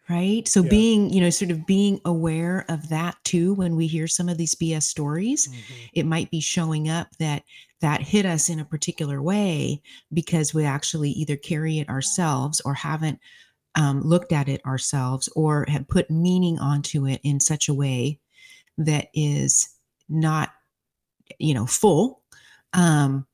right? 0.08 0.46
So 0.48 0.62
Yeah. 0.62 0.68
being, 0.68 1.10
you 1.10 1.20
know, 1.20 1.30
sort 1.30 1.50
of 1.50 1.64
being 1.66 2.00
aware 2.04 2.66
of 2.68 2.88
that 2.88 3.16
too 3.24 3.54
when 3.54 3.76
we 3.76 3.86
hear 3.86 4.06
some 4.06 4.28
of 4.28 4.36
these 4.38 4.54
BS 4.54 4.86
stories, 4.86 5.48
Mhm. 5.48 5.90
it 5.94 6.04
might 6.04 6.30
be 6.30 6.40
showing 6.40 6.88
up 6.88 7.08
that 7.18 7.44
that 7.80 8.02
hit 8.02 8.26
us 8.26 8.50
in 8.50 8.60
a 8.60 8.64
particular 8.64 9.22
way 9.22 9.80
because 10.12 10.52
we 10.52 10.64
actually 10.64 11.10
either 11.12 11.36
carry 11.36 11.78
it 11.78 11.88
ourselves 11.88 12.60
or 12.66 12.74
haven't 12.74 13.18
um, 13.74 14.00
looked 14.02 14.32
at 14.32 14.48
it 14.48 14.64
ourselves 14.66 15.28
or 15.36 15.64
have 15.68 15.88
put 15.88 16.10
meaning 16.10 16.58
onto 16.58 17.06
it 17.06 17.20
in 17.22 17.40
such 17.40 17.68
a 17.68 17.74
way 17.74 18.18
that 18.78 19.08
is 19.14 19.68
not 20.08 20.50
you 21.38 21.54
know 21.54 21.66
full 21.66 22.22
um 22.72 23.26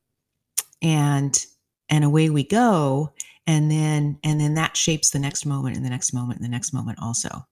and 0.81 1.45
and 1.89 2.03
away 2.03 2.29
we 2.29 2.43
go 2.43 3.11
and 3.47 3.71
then 3.71 4.19
and 4.23 4.39
then 4.39 4.53
that 4.55 4.77
shapes 4.77 5.09
the 5.09 5.19
next 5.19 5.45
moment 5.45 5.75
and 5.75 5.85
the 5.85 5.89
next 5.89 6.13
moment 6.13 6.39
and 6.39 6.45
the 6.45 6.51
next 6.51 6.73
moment 6.73 6.99
also 7.01 7.47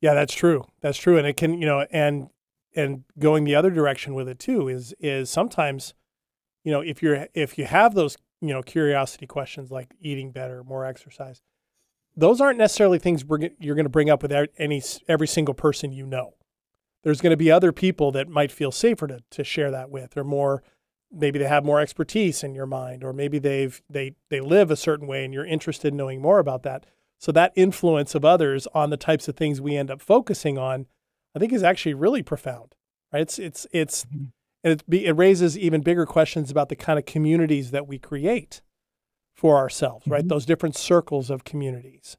Yeah, 0.00 0.14
that's 0.14 0.34
true. 0.34 0.64
That's 0.80 0.98
true, 0.98 1.18
and 1.18 1.26
it 1.26 1.36
can, 1.36 1.60
you 1.60 1.66
know, 1.66 1.86
and 1.90 2.28
and 2.74 3.04
going 3.18 3.44
the 3.44 3.54
other 3.56 3.70
direction 3.70 4.14
with 4.14 4.28
it 4.28 4.38
too 4.38 4.68
is 4.68 4.94
is 5.00 5.28
sometimes, 5.30 5.94
you 6.64 6.72
know, 6.72 6.80
if 6.80 7.02
you're 7.02 7.28
if 7.34 7.58
you 7.58 7.64
have 7.66 7.94
those, 7.94 8.16
you 8.40 8.48
know, 8.48 8.62
curiosity 8.62 9.26
questions 9.26 9.70
like 9.70 9.94
eating 10.00 10.32
better, 10.32 10.64
more 10.64 10.84
exercise, 10.86 11.42
those 12.16 12.40
aren't 12.40 12.58
necessarily 12.58 12.98
things 12.98 13.24
you're 13.58 13.74
going 13.74 13.84
to 13.84 13.88
bring 13.88 14.10
up 14.10 14.22
with 14.22 14.32
any 14.58 14.82
every 15.08 15.26
single 15.26 15.54
person 15.54 15.92
you 15.92 16.06
know. 16.06 16.34
There's 17.02 17.20
going 17.20 17.30
to 17.30 17.36
be 17.36 17.50
other 17.50 17.72
people 17.72 18.12
that 18.12 18.28
might 18.28 18.52
feel 18.52 18.72
safer 18.72 19.06
to 19.06 19.20
to 19.30 19.44
share 19.44 19.70
that 19.70 19.90
with, 19.90 20.16
or 20.16 20.24
more. 20.24 20.62
Maybe 21.12 21.38
they 21.40 21.48
have 21.48 21.64
more 21.64 21.80
expertise 21.80 22.44
in 22.44 22.54
your 22.54 22.66
mind, 22.66 23.02
or 23.02 23.12
maybe 23.12 23.38
they've 23.38 23.80
they 23.90 24.14
they 24.28 24.40
live 24.40 24.70
a 24.70 24.76
certain 24.76 25.06
way, 25.06 25.24
and 25.24 25.32
you're 25.34 25.46
interested 25.46 25.88
in 25.88 25.96
knowing 25.96 26.20
more 26.20 26.38
about 26.38 26.62
that. 26.64 26.86
So 27.18 27.32
that 27.32 27.52
influence 27.56 28.14
of 28.14 28.24
others 28.24 28.66
on 28.74 28.90
the 28.90 28.96
types 28.96 29.28
of 29.28 29.36
things 29.36 29.60
we 29.60 29.76
end 29.76 29.90
up 29.90 30.00
focusing 30.00 30.56
on, 30.56 30.86
I 31.34 31.38
think, 31.38 31.52
is 31.52 31.62
actually 31.62 31.94
really 31.94 32.22
profound. 32.22 32.74
Right? 33.12 33.22
It's 33.22 33.38
it's 33.38 33.66
it's 33.72 34.04
Mhm. 34.04 34.28
it, 34.62 34.88
be, 34.88 35.06
it 35.06 35.12
raises 35.12 35.58
even 35.58 35.80
bigger 35.80 36.06
questions 36.06 36.50
about 36.50 36.68
the 36.68 36.76
kind 36.76 36.98
of 36.98 37.06
communities 37.06 37.70
that 37.72 37.86
we 37.88 37.98
create 37.98 38.60
for 39.40 39.56
ourselves. 39.56 40.06
Right? 40.06 40.24
Mhm. 40.24 40.28
Those 40.28 40.44
different 40.44 40.76
circles 40.76 41.30
of 41.30 41.44
communities 41.44 42.18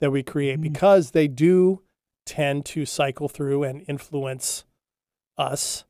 that 0.00 0.12
we 0.12 0.22
create 0.22 0.58
Mhm. 0.60 0.62
because 0.62 1.10
they 1.10 1.26
do 1.26 1.82
tend 2.24 2.64
to 2.66 2.86
cycle 2.86 3.28
through 3.28 3.64
and 3.64 3.82
influence 3.88 4.64
us 5.36 5.84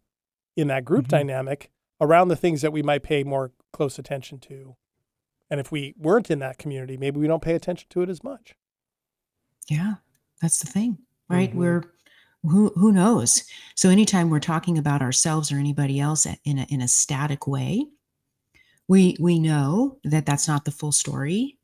in 0.57 0.69
that 0.69 0.87
group 0.87 1.05
Mhm. 1.05 1.09
dynamic 1.09 1.71
around 2.01 2.29
the 2.29 2.37
things 2.37 2.63
that 2.63 2.73
we 2.73 2.83
might 2.83 3.03
pay 3.03 3.23
more 3.23 3.53
close 3.75 3.99
attention 3.99 4.39
to. 4.41 4.77
And 5.51 5.61
if 5.61 5.71
we 5.71 5.95
weren't 5.99 6.31
in 6.31 6.39
that 6.39 6.57
community, 6.57 6.97
maybe 6.97 7.21
we 7.21 7.27
don't 7.27 7.43
pay 7.43 7.55
attention 7.55 7.89
to 7.91 8.01
it 8.03 8.09
as 8.09 8.25
much. 8.25 8.55
yeah 9.69 9.97
that's 10.41 10.59
the 10.59 10.67
thing 10.67 10.99
right 11.29 11.53
Mhm. 11.53 11.57
we're 11.57 11.85
who 12.43 12.71
who 12.75 12.91
knows 12.91 13.45
so 13.77 13.89
anytime 13.91 14.29
we're 14.31 14.41
talking 14.41 14.77
about 14.79 15.01
ourselves 15.03 15.53
or 15.53 15.59
anybody 15.59 16.01
else 16.01 16.27
in 16.45 16.59
a 16.59 16.65
in 16.65 16.81
a 16.81 16.89
static 16.89 17.47
way 17.47 17.87
we 18.91 19.17
we 19.21 19.39
know 19.39 19.99
that 20.03 20.27
that's 20.27 20.49
not 20.49 20.65
the 20.65 20.73
full 20.73 20.91
story 20.91 21.57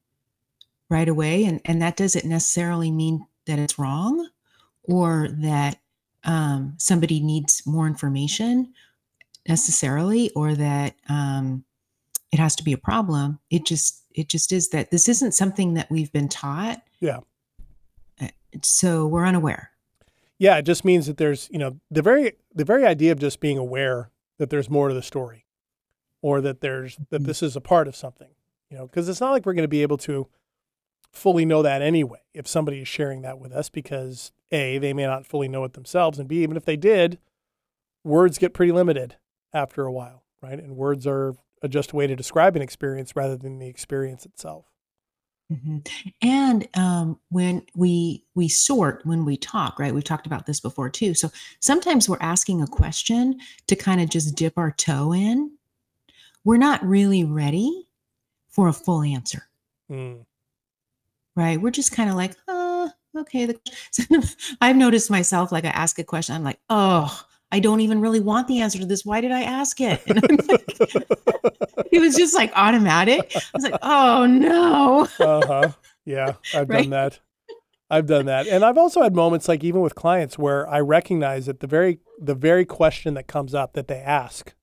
right 0.89 1.09
away 1.09 1.45
and 1.45 1.61
and 1.65 1.83
that 1.83 1.97
doesn't 1.97 2.25
necessarily 2.25 2.93
mean 2.93 3.27
that 3.47 3.59
it's 3.59 3.81
wrong 3.81 4.29
or 4.85 5.29
that 5.33 5.81
um, 6.23 6.75
somebody 6.79 7.19
needs 7.19 7.65
more 7.67 7.89
information 7.89 8.73
necessarily 9.49 10.31
or 10.37 10.55
that 10.55 10.95
um, 11.09 11.65
it 12.31 12.39
has 12.39 12.55
to 12.57 12.65
be 12.65 12.73
a 12.73 12.79
problem. 12.79 13.41
It 13.51 13.67
just 13.67 14.03
it 14.15 14.29
just 14.29 14.53
is 14.53 14.69
that 14.71 14.93
this 14.93 15.09
isn't 15.09 15.33
something 15.33 15.75
that 15.75 15.91
we've 15.91 16.13
been 16.13 16.29
taught. 16.29 16.83
Yeah. 17.01 17.21
Uh, 18.21 18.29
so 18.63 19.07
we're 19.07 19.27
unaware. 19.27 19.73
Yeah, 20.39 20.59
it 20.59 20.63
just 20.63 20.85
means 20.85 21.07
that 21.07 21.17
there's, 21.17 21.49
you 21.51 21.59
know, 21.59 21.81
the 21.91 22.03
very 22.03 22.35
the 22.55 22.65
very 22.65 22.85
idea 22.85 23.11
of 23.11 23.19
just 23.19 23.41
being 23.41 23.59
aware 23.59 24.11
that 24.39 24.51
there's 24.51 24.71
more 24.71 24.89
to 24.89 24.95
the 24.95 25.03
story 25.03 25.46
or 26.27 26.41
that 26.41 26.61
there's 26.61 26.97
that 27.11 27.23
Mhm. 27.23 27.27
this 27.27 27.41
is 27.41 27.55
a 27.55 27.61
part 27.61 27.87
of 27.87 27.95
something, 27.95 28.31
you 28.69 28.77
know, 28.77 28.87
because 28.87 29.09
it's 29.09 29.21
not 29.21 29.31
like 29.31 29.47
we're 29.47 29.53
going 29.55 29.63
to 29.63 29.69
be 29.69 29.83
able 29.83 29.97
to 29.99 30.27
fully 31.13 31.45
know 31.45 31.63
that 31.63 31.83
anyway 31.83 32.19
if 32.35 32.49
somebody 32.49 32.81
is 32.81 32.89
sharing 32.89 33.23
that 33.23 33.39
with 33.39 33.53
us 33.53 33.71
because 33.71 34.33
A, 34.51 34.79
they 34.79 34.93
may 34.93 35.07
not 35.07 35.25
fully 35.25 35.47
know 35.49 35.63
it 35.63 35.75
themselves 35.75 36.19
and 36.19 36.27
B, 36.29 36.43
even 36.43 36.57
if 36.57 36.65
they 36.65 36.77
did, 36.77 37.19
words 38.03 38.39
get 38.39 38.55
pretty 38.55 38.73
limited 38.73 39.17
after 39.53 39.85
a 39.87 39.93
while, 39.93 40.25
right? 40.43 40.59
And 40.59 40.77
words 40.77 41.07
are 41.07 41.33
just 41.33 41.41
a 41.63 41.69
just 41.69 41.95
way 41.95 42.07
to 42.09 42.17
describe 42.17 42.57
an 42.57 42.61
experience 42.63 43.15
rather 43.15 43.37
than 43.37 43.59
the 43.61 43.69
experience 43.69 44.27
itself. 44.27 44.67
Mhm. 45.51 45.89
And 46.23 46.69
um, 46.75 47.21
when 47.31 47.63
we 47.77 48.25
we 48.35 48.49
sort 48.49 49.07
when 49.07 49.25
we 49.25 49.37
talk, 49.37 49.79
right? 49.79 49.95
We've 49.95 50.03
talked 50.03 50.27
about 50.27 50.45
this 50.47 50.59
before 50.61 50.91
too. 50.91 51.15
So 51.15 51.31
sometimes 51.61 52.09
we're 52.09 52.19
asking 52.21 52.63
a 52.63 52.67
question 52.67 53.39
to 53.69 53.77
kind 53.77 54.01
of 54.01 54.11
just 54.11 54.35
dip 54.35 54.59
our 54.59 54.73
toe 54.73 55.15
in. 55.15 55.53
We're 56.47 56.59
not 56.59 56.83
really 56.87 57.25
ready 57.25 57.89
for 58.49 58.69
a 58.69 58.73
full 58.73 59.03
answer, 59.03 59.43
Mm. 59.91 60.25
right? 61.35 61.61
We're 61.61 61.73
just 61.73 61.91
kind 61.91 62.09
of 62.09 62.15
like, 62.15 62.37
uh, 62.47 62.89
okay. 63.19 63.47
The, 63.47 64.37
I've 64.61 64.77
noticed 64.77 65.11
myself 65.11 65.51
like 65.51 65.65
I 65.65 65.71
ask 65.71 65.99
a 65.99 66.05
question, 66.05 66.37
I'm 66.37 66.45
like, 66.45 66.61
oh, 66.71 67.25
I 67.51 67.59
don't 67.59 67.81
even 67.81 68.01
really 68.01 68.21
want 68.21 68.47
the 68.47 68.61
answer 68.61 68.79
to 68.79 68.87
this. 68.87 69.05
Why 69.05 69.21
did 69.21 69.33
I 69.33 69.43
ask 69.43 69.81
it? 69.81 70.01
And 70.07 70.19
I'm 70.25 70.37
like, 70.47 70.67
it 71.93 72.01
was 72.01 72.15
just 72.17 72.35
like 72.35 72.53
automatic. 72.55 73.33
I 73.35 73.41
was 73.53 73.65
like, 73.65 73.79
oh 73.83 74.27
no. 74.27 75.09
uh-huh. 75.19 75.73
Yeah, 76.05 76.35
I've 76.55 76.69
Right? 76.69 76.83
done 76.83 76.91
that. 76.91 77.19
I've 77.91 78.07
done 78.07 78.27
that. 78.27 78.47
And 78.47 78.65
I've 78.65 78.79
also 78.79 79.03
had 79.03 79.15
moments 79.17 79.49
like 79.49 79.65
even 79.65 79.81
with 79.81 79.95
clients 79.97 80.39
where 80.39 80.69
I 80.69 80.79
recognize 80.81 81.47
that 81.47 81.59
the 81.61 81.67
very 81.67 81.99
the 82.21 82.35
very 82.37 82.65
question 82.65 83.15
that 83.15 83.27
comes 83.27 83.53
up 83.55 83.73
that 83.75 83.89
they 83.89 83.99
ask. 83.99 84.55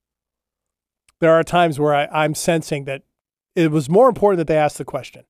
There 1.20 1.32
are 1.32 1.42
times 1.42 1.78
where 1.78 1.94
I, 1.94 2.06
I'm 2.12 2.34
sensing 2.34 2.84
that 2.84 3.02
it 3.54 3.70
was 3.70 3.88
more 3.88 4.08
important 4.08 4.38
that 4.38 4.46
they 4.52 4.58
ask 4.58 4.76
the 4.76 4.84
question 4.84 5.24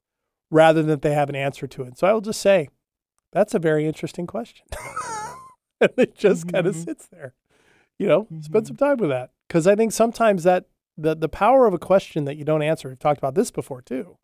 rather 0.50 0.80
than 0.82 0.88
that 0.90 1.02
they 1.02 1.14
have 1.14 1.28
an 1.28 1.36
answer 1.36 1.66
to 1.66 1.82
it. 1.82 1.98
So 1.98 2.06
I 2.06 2.12
will 2.12 2.20
just 2.20 2.40
say, 2.40 2.68
that's 3.32 3.54
a 3.54 3.58
very 3.58 3.86
interesting 3.86 4.26
question. 4.26 4.66
and 5.80 5.90
it 5.96 6.16
just 6.16 6.50
kind 6.52 6.66
of 6.66 6.74
sits 6.74 7.06
there. 7.08 7.34
You 7.98 8.08
know, 8.08 8.26
spend 8.40 8.64
Mhm. 8.64 8.68
some 8.68 8.76
time 8.76 8.96
with 8.98 9.10
that. 9.10 9.30
Because 9.48 9.66
I 9.66 9.76
think 9.76 9.92
sometimes 9.92 10.42
that 10.44 10.66
the 10.96 11.14
the 11.14 11.28
power 11.28 11.66
of 11.66 11.74
a 11.74 11.78
question 11.78 12.24
that 12.24 12.36
you 12.36 12.44
don't 12.44 12.62
answer, 12.62 12.88
we've 12.88 12.98
talked 12.98 13.18
about 13.18 13.34
this 13.34 13.50
before 13.50 13.82
too 13.82 14.16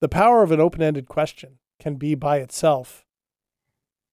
the 0.00 0.08
power 0.10 0.42
of 0.42 0.52
an 0.52 0.60
open-ended 0.60 1.08
question 1.08 1.58
can 1.80 1.96
be 1.96 2.14
by 2.14 2.36
itself 2.36 3.06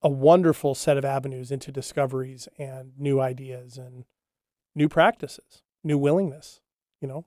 a 0.01 0.07
wonderful 0.09 0.73
set 0.75 0.97
of 0.97 1.03
avenues 1.03 1.51
into 1.51 1.73
discoveries 1.73 2.47
and 2.57 2.93
new 2.97 3.19
ideas 3.19 3.77
and 3.77 4.05
new 4.73 4.87
practices 4.87 5.61
new 5.83 5.97
willingness. 5.97 6.59
You 7.01 7.07
know. 7.07 7.25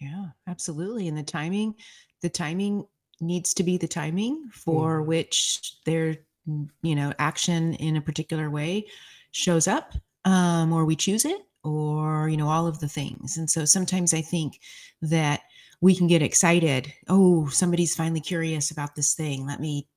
Yeah, 0.00 0.30
absolutely. 0.46 1.06
And 1.08 1.16
the 1.16 1.22
timing, 1.22 1.76
the 2.22 2.28
timing 2.28 2.86
needs 3.20 3.54
to 3.54 3.62
be 3.62 3.76
the 3.76 3.86
timing 3.88 4.50
for 4.50 5.00
Mhm. 5.00 5.06
which 5.06 5.76
their, 5.84 6.16
mm, 6.48 6.68
you 6.82 6.96
know, 6.96 7.12
action 7.18 7.74
in 7.74 7.96
a 7.96 8.00
particular 8.00 8.50
way 8.50 8.86
shows 9.30 9.68
up, 9.68 9.94
um, 10.24 10.72
or 10.72 10.84
we 10.84 10.96
choose 10.96 11.24
it, 11.24 11.46
or 11.62 12.28
you 12.28 12.36
know, 12.36 12.48
all 12.48 12.66
of 12.66 12.80
the 12.80 12.88
things. 12.88 13.36
And 13.36 13.48
so 13.48 13.64
sometimes 13.64 14.12
I 14.12 14.22
think 14.22 14.60
that 15.02 15.42
we 15.80 15.94
can 15.94 16.08
get 16.08 16.22
excited. 16.22 16.92
Oh, 17.08 17.46
somebody's 17.48 17.94
finally 17.94 18.20
curious 18.20 18.70
about 18.72 18.96
this 18.96 19.14
thing. 19.14 19.46
Let 19.46 19.60
me 19.60 19.88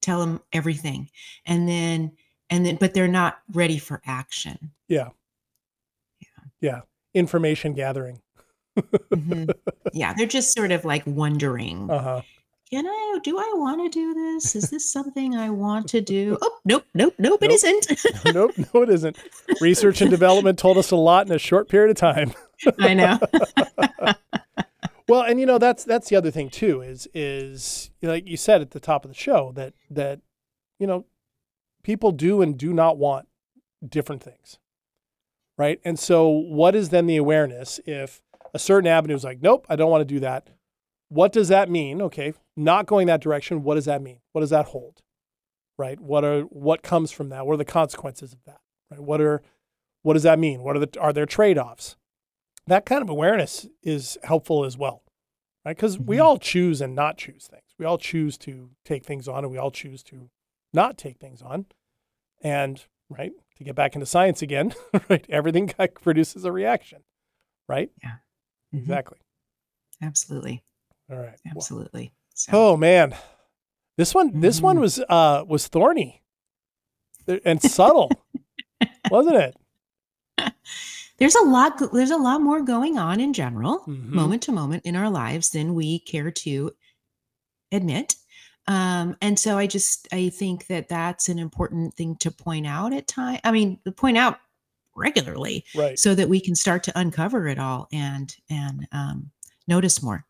tell 0.00 0.20
them 0.20 0.40
everything, 0.52 1.10
and 1.46 1.68
then 1.68 2.16
and 2.48 2.66
then, 2.66 2.76
but 2.76 2.94
they're 2.94 3.06
not 3.08 3.42
ready 3.52 3.78
for 3.78 4.02
action. 4.06 4.72
Yeah. 4.88 5.10
Yeah. 6.60 6.80
Information 7.14 7.72
gathering. 7.74 8.20
Mhm. 8.78 9.52
yeah, 9.92 10.14
they're 10.16 10.26
just 10.26 10.52
sort 10.54 10.70
of 10.72 10.84
like 10.84 11.02
wondering. 11.06 11.90
Uh 11.90 11.98
huh. 12.02 12.22
can 12.70 12.86
I 12.86 13.18
do 13.24 13.36
I 13.36 13.52
want 13.56 13.80
to 13.82 13.88
do 13.88 14.14
this? 14.14 14.54
Is 14.54 14.70
this 14.70 14.90
something 14.90 15.34
I 15.34 15.50
want 15.50 15.88
to 15.88 16.00
do? 16.00 16.38
Oh, 16.42 16.58
nope, 16.64 16.84
nope, 16.94 17.14
nope, 17.18 17.40
Nope. 17.40 17.42
it 17.42 17.50
isn't. 17.50 17.86
nope, 18.34 18.52
no, 18.56 18.82
it 18.82 18.90
isn't. 18.90 19.18
Research 19.60 20.00
and 20.00 20.10
development 20.10 20.58
told 20.58 20.78
us 20.78 20.90
a 20.92 20.96
lot 20.96 21.26
in 21.26 21.32
a 21.32 21.38
short 21.38 21.68
period 21.68 21.90
of 21.90 21.96
time. 21.96 22.32
I 22.78 22.94
know. 22.94 23.18
Well, 25.08 25.22
and 25.22 25.40
you 25.40 25.46
know 25.46 25.58
that's 25.58 25.82
that's 25.82 26.08
the 26.08 26.14
other 26.14 26.30
thing 26.30 26.50
too 26.50 26.82
is 26.82 27.08
is 27.12 27.90
like 28.00 28.28
you 28.28 28.36
said 28.36 28.60
at 28.60 28.70
the 28.70 28.78
top 28.78 29.04
of 29.04 29.10
the 29.10 29.16
show 29.16 29.50
that 29.56 29.74
that 29.90 30.20
you 30.78 30.86
know 30.86 31.04
people 31.82 32.12
do 32.12 32.42
and 32.42 32.56
do 32.56 32.72
not 32.72 32.96
want 32.96 33.26
different 33.84 34.22
things, 34.22 34.58
right? 35.60 35.78
And 35.84 35.98
so, 35.98 36.26
what 36.26 36.74
is 36.74 36.88
then 36.88 37.06
the 37.06 37.18
awareness 37.18 37.80
if 37.84 38.22
a 38.54 38.58
certain 38.58 38.86
avenue 38.86 39.14
is 39.14 39.24
like, 39.24 39.42
nope, 39.42 39.66
I 39.68 39.76
don't 39.76 39.90
want 39.90 40.00
to 40.00 40.14
do 40.14 40.18
that. 40.20 40.48
What 41.10 41.32
does 41.32 41.48
that 41.48 41.68
mean? 41.68 42.00
Okay, 42.00 42.32
not 42.56 42.86
going 42.86 43.06
that 43.08 43.20
direction. 43.20 43.62
What 43.62 43.74
does 43.74 43.84
that 43.84 44.00
mean? 44.00 44.20
What 44.32 44.40
does 44.40 44.48
that 44.48 44.68
hold? 44.68 45.02
Right? 45.76 46.00
What 46.00 46.24
are 46.24 46.42
what 46.44 46.82
comes 46.82 47.12
from 47.12 47.28
that? 47.28 47.46
What 47.46 47.52
are 47.52 47.58
the 47.58 47.66
consequences 47.66 48.32
of 48.32 48.42
that? 48.46 48.60
Right? 48.90 49.00
What 49.00 49.20
are 49.20 49.42
what 50.00 50.14
does 50.14 50.22
that 50.22 50.38
mean? 50.38 50.62
What 50.62 50.76
are 50.76 50.86
the 50.86 50.98
are 50.98 51.12
there 51.12 51.26
trade 51.26 51.58
offs? 51.58 51.96
That 52.66 52.86
kind 52.86 53.02
of 53.02 53.10
awareness 53.10 53.66
is 53.82 54.16
helpful 54.22 54.64
as 54.64 54.78
well, 54.78 55.02
right? 55.66 55.76
Because 55.76 55.98
we 55.98 56.16
Mhm. 56.16 56.24
all 56.24 56.38
choose 56.38 56.80
and 56.80 56.94
not 56.94 57.18
choose 57.18 57.48
things. 57.48 57.74
We 57.78 57.84
all 57.84 57.98
choose 57.98 58.38
to 58.38 58.70
take 58.86 59.04
things 59.04 59.28
on, 59.28 59.44
and 59.44 59.50
we 59.52 59.58
all 59.58 59.70
choose 59.70 60.02
to 60.04 60.30
not 60.72 60.96
take 60.96 61.18
things 61.18 61.42
on. 61.42 61.66
And 62.40 62.82
right 63.10 63.32
to 63.60 63.64
get 63.64 63.74
back 63.76 63.94
into 63.94 64.06
science 64.06 64.40
again, 64.40 64.72
right? 65.10 65.24
Everything 65.28 65.70
produces 66.02 66.44
a 66.46 66.50
reaction, 66.52 67.02
right? 67.68 67.90
Mhm. 68.74 68.80
Exactly. 68.80 69.18
Absolutely. 70.02 70.64
All 71.10 71.18
right. 71.18 71.38
Absolutely. 71.48 72.12
So, 72.34 72.52
Oh 72.54 72.76
man, 72.78 73.14
this 73.98 74.14
one 74.14 74.40
this 74.40 74.62
one 74.62 74.76
Mhm. 74.76 74.80
was 74.80 74.98
uh 75.08 75.44
was 75.46 75.68
thorny 75.68 76.22
and 77.44 77.60
subtle, 77.62 78.10
wasn't 79.10 79.36
it? 79.36 79.56
there's 81.18 81.34
a 81.34 81.42
lot 81.44 81.78
there's 81.92 82.10
a 82.10 82.16
lot 82.16 82.40
more 82.40 82.62
going 82.62 82.96
on 82.98 83.20
in 83.20 83.34
general, 83.34 83.80
Mhm. 83.80 84.08
moment 84.08 84.42
to 84.44 84.52
moment 84.52 84.86
in 84.86 84.96
our 84.96 85.10
lives 85.10 85.50
than 85.50 85.74
we 85.74 85.98
care 85.98 86.30
to 86.30 86.72
admit. 87.70 88.14
Um, 88.66 89.16
and 89.20 89.38
so 89.38 89.58
I 89.58 89.66
just 89.66 90.06
I 90.12 90.28
think 90.28 90.66
that 90.68 90.88
that's 90.88 91.28
an 91.28 91.38
important 91.38 91.94
thing 91.94 92.16
to 92.20 92.30
point 92.30 92.66
out 92.66 92.92
at 92.92 93.06
time. 93.06 93.40
I 93.44 93.50
mean, 93.52 93.78
point 93.96 94.16
out 94.16 94.38
regularly 94.96 95.64
Right. 95.74 95.98
so 95.98 96.14
that 96.14 96.28
we 96.28 96.40
can 96.40 96.54
start 96.54 96.82
to 96.84 96.98
uncover 96.98 97.48
it 97.48 97.58
all 97.58 97.88
and 97.92 98.34
and 98.48 98.86
um, 98.92 99.30
notice 99.66 100.02
more. 100.02 100.24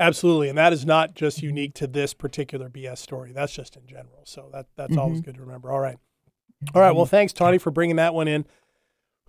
Absolutely, 0.00 0.48
and 0.48 0.58
that 0.58 0.72
is 0.72 0.84
not 0.84 1.14
just 1.14 1.38
Mhm. 1.38 1.42
unique 1.44 1.74
to 1.74 1.86
this 1.86 2.12
particular 2.12 2.68
BS 2.68 2.98
story. 3.00 3.32
That's 3.32 3.52
just 3.52 3.76
in 3.76 3.86
general. 3.86 4.22
So 4.24 4.48
that 4.52 4.66
that's 4.76 4.96
always 4.96 5.20
Mhm. 5.20 5.24
good 5.26 5.34
to 5.36 5.40
remember. 5.42 5.70
All 5.70 5.78
right. 5.80 5.98
All 6.74 6.80
right. 6.82 6.94
Well, 6.94 7.06
thanks, 7.06 7.32
Tawny, 7.32 7.58
for 7.58 7.70
bringing 7.70 7.96
that 7.96 8.14
one 8.14 8.28
in. 8.28 8.44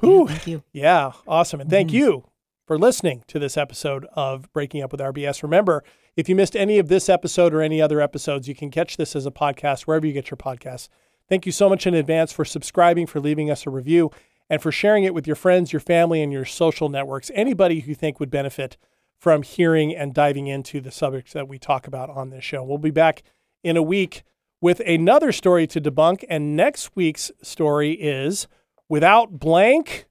Yeah, 0.02 0.26
thank 0.26 0.48
you. 0.48 0.64
Yeah, 0.74 1.12
awesome. 1.28 1.62
And 1.62 1.70
thank 1.70 1.90
Mhm. 1.92 1.94
you 1.94 2.30
for 2.66 2.78
listening 2.78 3.24
to 3.28 3.40
this 3.40 3.56
episode 3.58 4.06
of 4.14 4.52
Breaking 4.54 4.82
Up 4.82 4.92
with 4.92 5.00
Our 5.02 5.12
BS. 5.14 5.44
Remember, 5.44 5.84
if 6.16 6.30
you 6.30 6.36
missed 6.36 6.56
any 6.56 6.80
of 6.80 6.88
this 6.88 7.10
episode 7.10 7.54
or 7.54 7.62
any 7.62 7.82
other 7.82 8.00
episodes, 8.02 8.48
you 8.48 8.56
can 8.56 8.70
catch 8.70 8.98
this 8.98 9.16
as 9.16 9.26
a 9.26 9.32
podcast 9.32 9.82
wherever 9.82 10.06
you 10.06 10.14
get 10.14 10.30
your 10.30 10.38
podcasts. 10.38 10.90
Thank 11.30 11.46
you 11.46 11.52
so 11.52 11.70
much 11.70 11.88
in 11.88 11.94
advance 11.94 12.32
for 12.32 12.46
subscribing, 12.46 13.08
for 13.08 13.20
leaving 13.20 13.50
us 13.50 13.66
a 13.66 13.70
review, 13.70 14.12
and 14.50 14.62
for 14.62 14.72
sharing 14.72 15.04
it 15.06 15.14
with 15.14 15.26
your 15.26 15.36
friends, 15.36 15.74
your 15.74 15.80
family, 15.80 16.22
and 16.22 16.32
your 16.32 16.46
social 16.46 16.90
networks. 16.90 17.32
Anybody 17.34 17.80
who 17.80 17.90
you 17.90 17.96
think 17.96 18.20
would 18.20 18.30
benefit 18.30 18.78
from 19.18 19.42
hearing 19.42 19.96
and 19.96 20.14
diving 20.14 20.48
into 20.48 20.82
the 20.82 20.92
subjects 20.92 21.32
that 21.34 21.48
we 21.48 21.58
talk 21.58 21.88
about 21.88 22.10
on 22.10 22.30
this 22.30 22.44
show. 22.44 22.62
We'll 22.62 22.78
be 22.78 22.92
back 22.92 23.24
in 23.64 23.78
a 23.78 23.82
week 23.82 24.24
with 24.60 24.82
another 24.82 25.32
story 25.32 25.66
to 25.68 25.80
debunk. 25.82 26.26
And 26.30 26.56
next 26.58 26.96
week's 26.96 27.32
story 27.42 27.94
is 27.94 28.48
Without 28.90 29.40
Blank, 29.40 30.06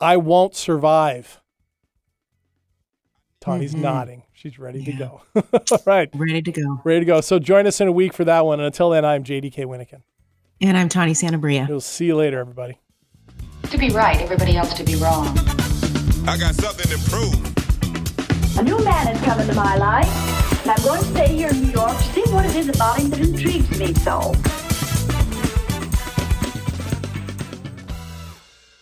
I 0.00 0.16
Won't 0.16 0.54
Survive. 0.54 1.42
Tawny's 3.40 3.74
Mhm. 3.74 3.80
nodding. 3.80 4.22
She's 4.40 4.58
ready 4.58 4.82
to 4.84 4.92
go. 4.92 5.20
All 5.36 5.78
right, 5.84 6.08
Ready 6.14 6.40
to 6.40 6.50
go. 6.50 6.80
ready 6.82 7.00
to 7.00 7.04
go. 7.04 7.20
So 7.20 7.38
join 7.38 7.66
us 7.66 7.78
in 7.78 7.88
a 7.88 7.92
week 7.92 8.14
for 8.14 8.24
that 8.24 8.46
one. 8.46 8.58
And 8.58 8.64
until 8.68 8.88
then, 8.88 9.04
I'm 9.04 9.22
JDK 9.22 9.66
Winnikin. 9.66 10.00
And 10.62 10.78
I'm 10.78 10.88
Tawny 10.88 11.12
Santabria. 11.12 11.68
We'll 11.68 11.82
see 11.82 12.06
you 12.06 12.16
later, 12.16 12.38
everybody. 12.38 12.78
To 13.64 13.76
be 13.76 13.90
right, 13.90 14.16
everybody 14.18 14.56
else 14.56 14.72
to 14.74 14.82
be 14.82 14.94
wrong. 14.96 15.26
I 16.26 16.38
got 16.38 16.54
something 16.54 16.86
to 16.88 17.10
prove. 17.10 18.58
A 18.58 18.62
new 18.62 18.82
man 18.82 19.08
has 19.08 19.20
come 19.20 19.40
into 19.40 19.52
my 19.54 19.76
life. 19.76 20.62
and 20.62 20.70
I'm 20.70 20.82
going 20.84 21.00
to 21.00 21.06
stay 21.08 21.36
here 21.36 21.50
in 21.50 21.60
New 21.62 21.72
York 21.72 21.94
to 21.98 22.02
see 22.04 22.22
what 22.32 22.46
it 22.46 22.56
is 22.56 22.70
about 22.70 22.98
him 22.98 23.10
that 23.10 23.20
intrigues 23.20 23.78
me 23.78 23.92
so. 23.92 24.32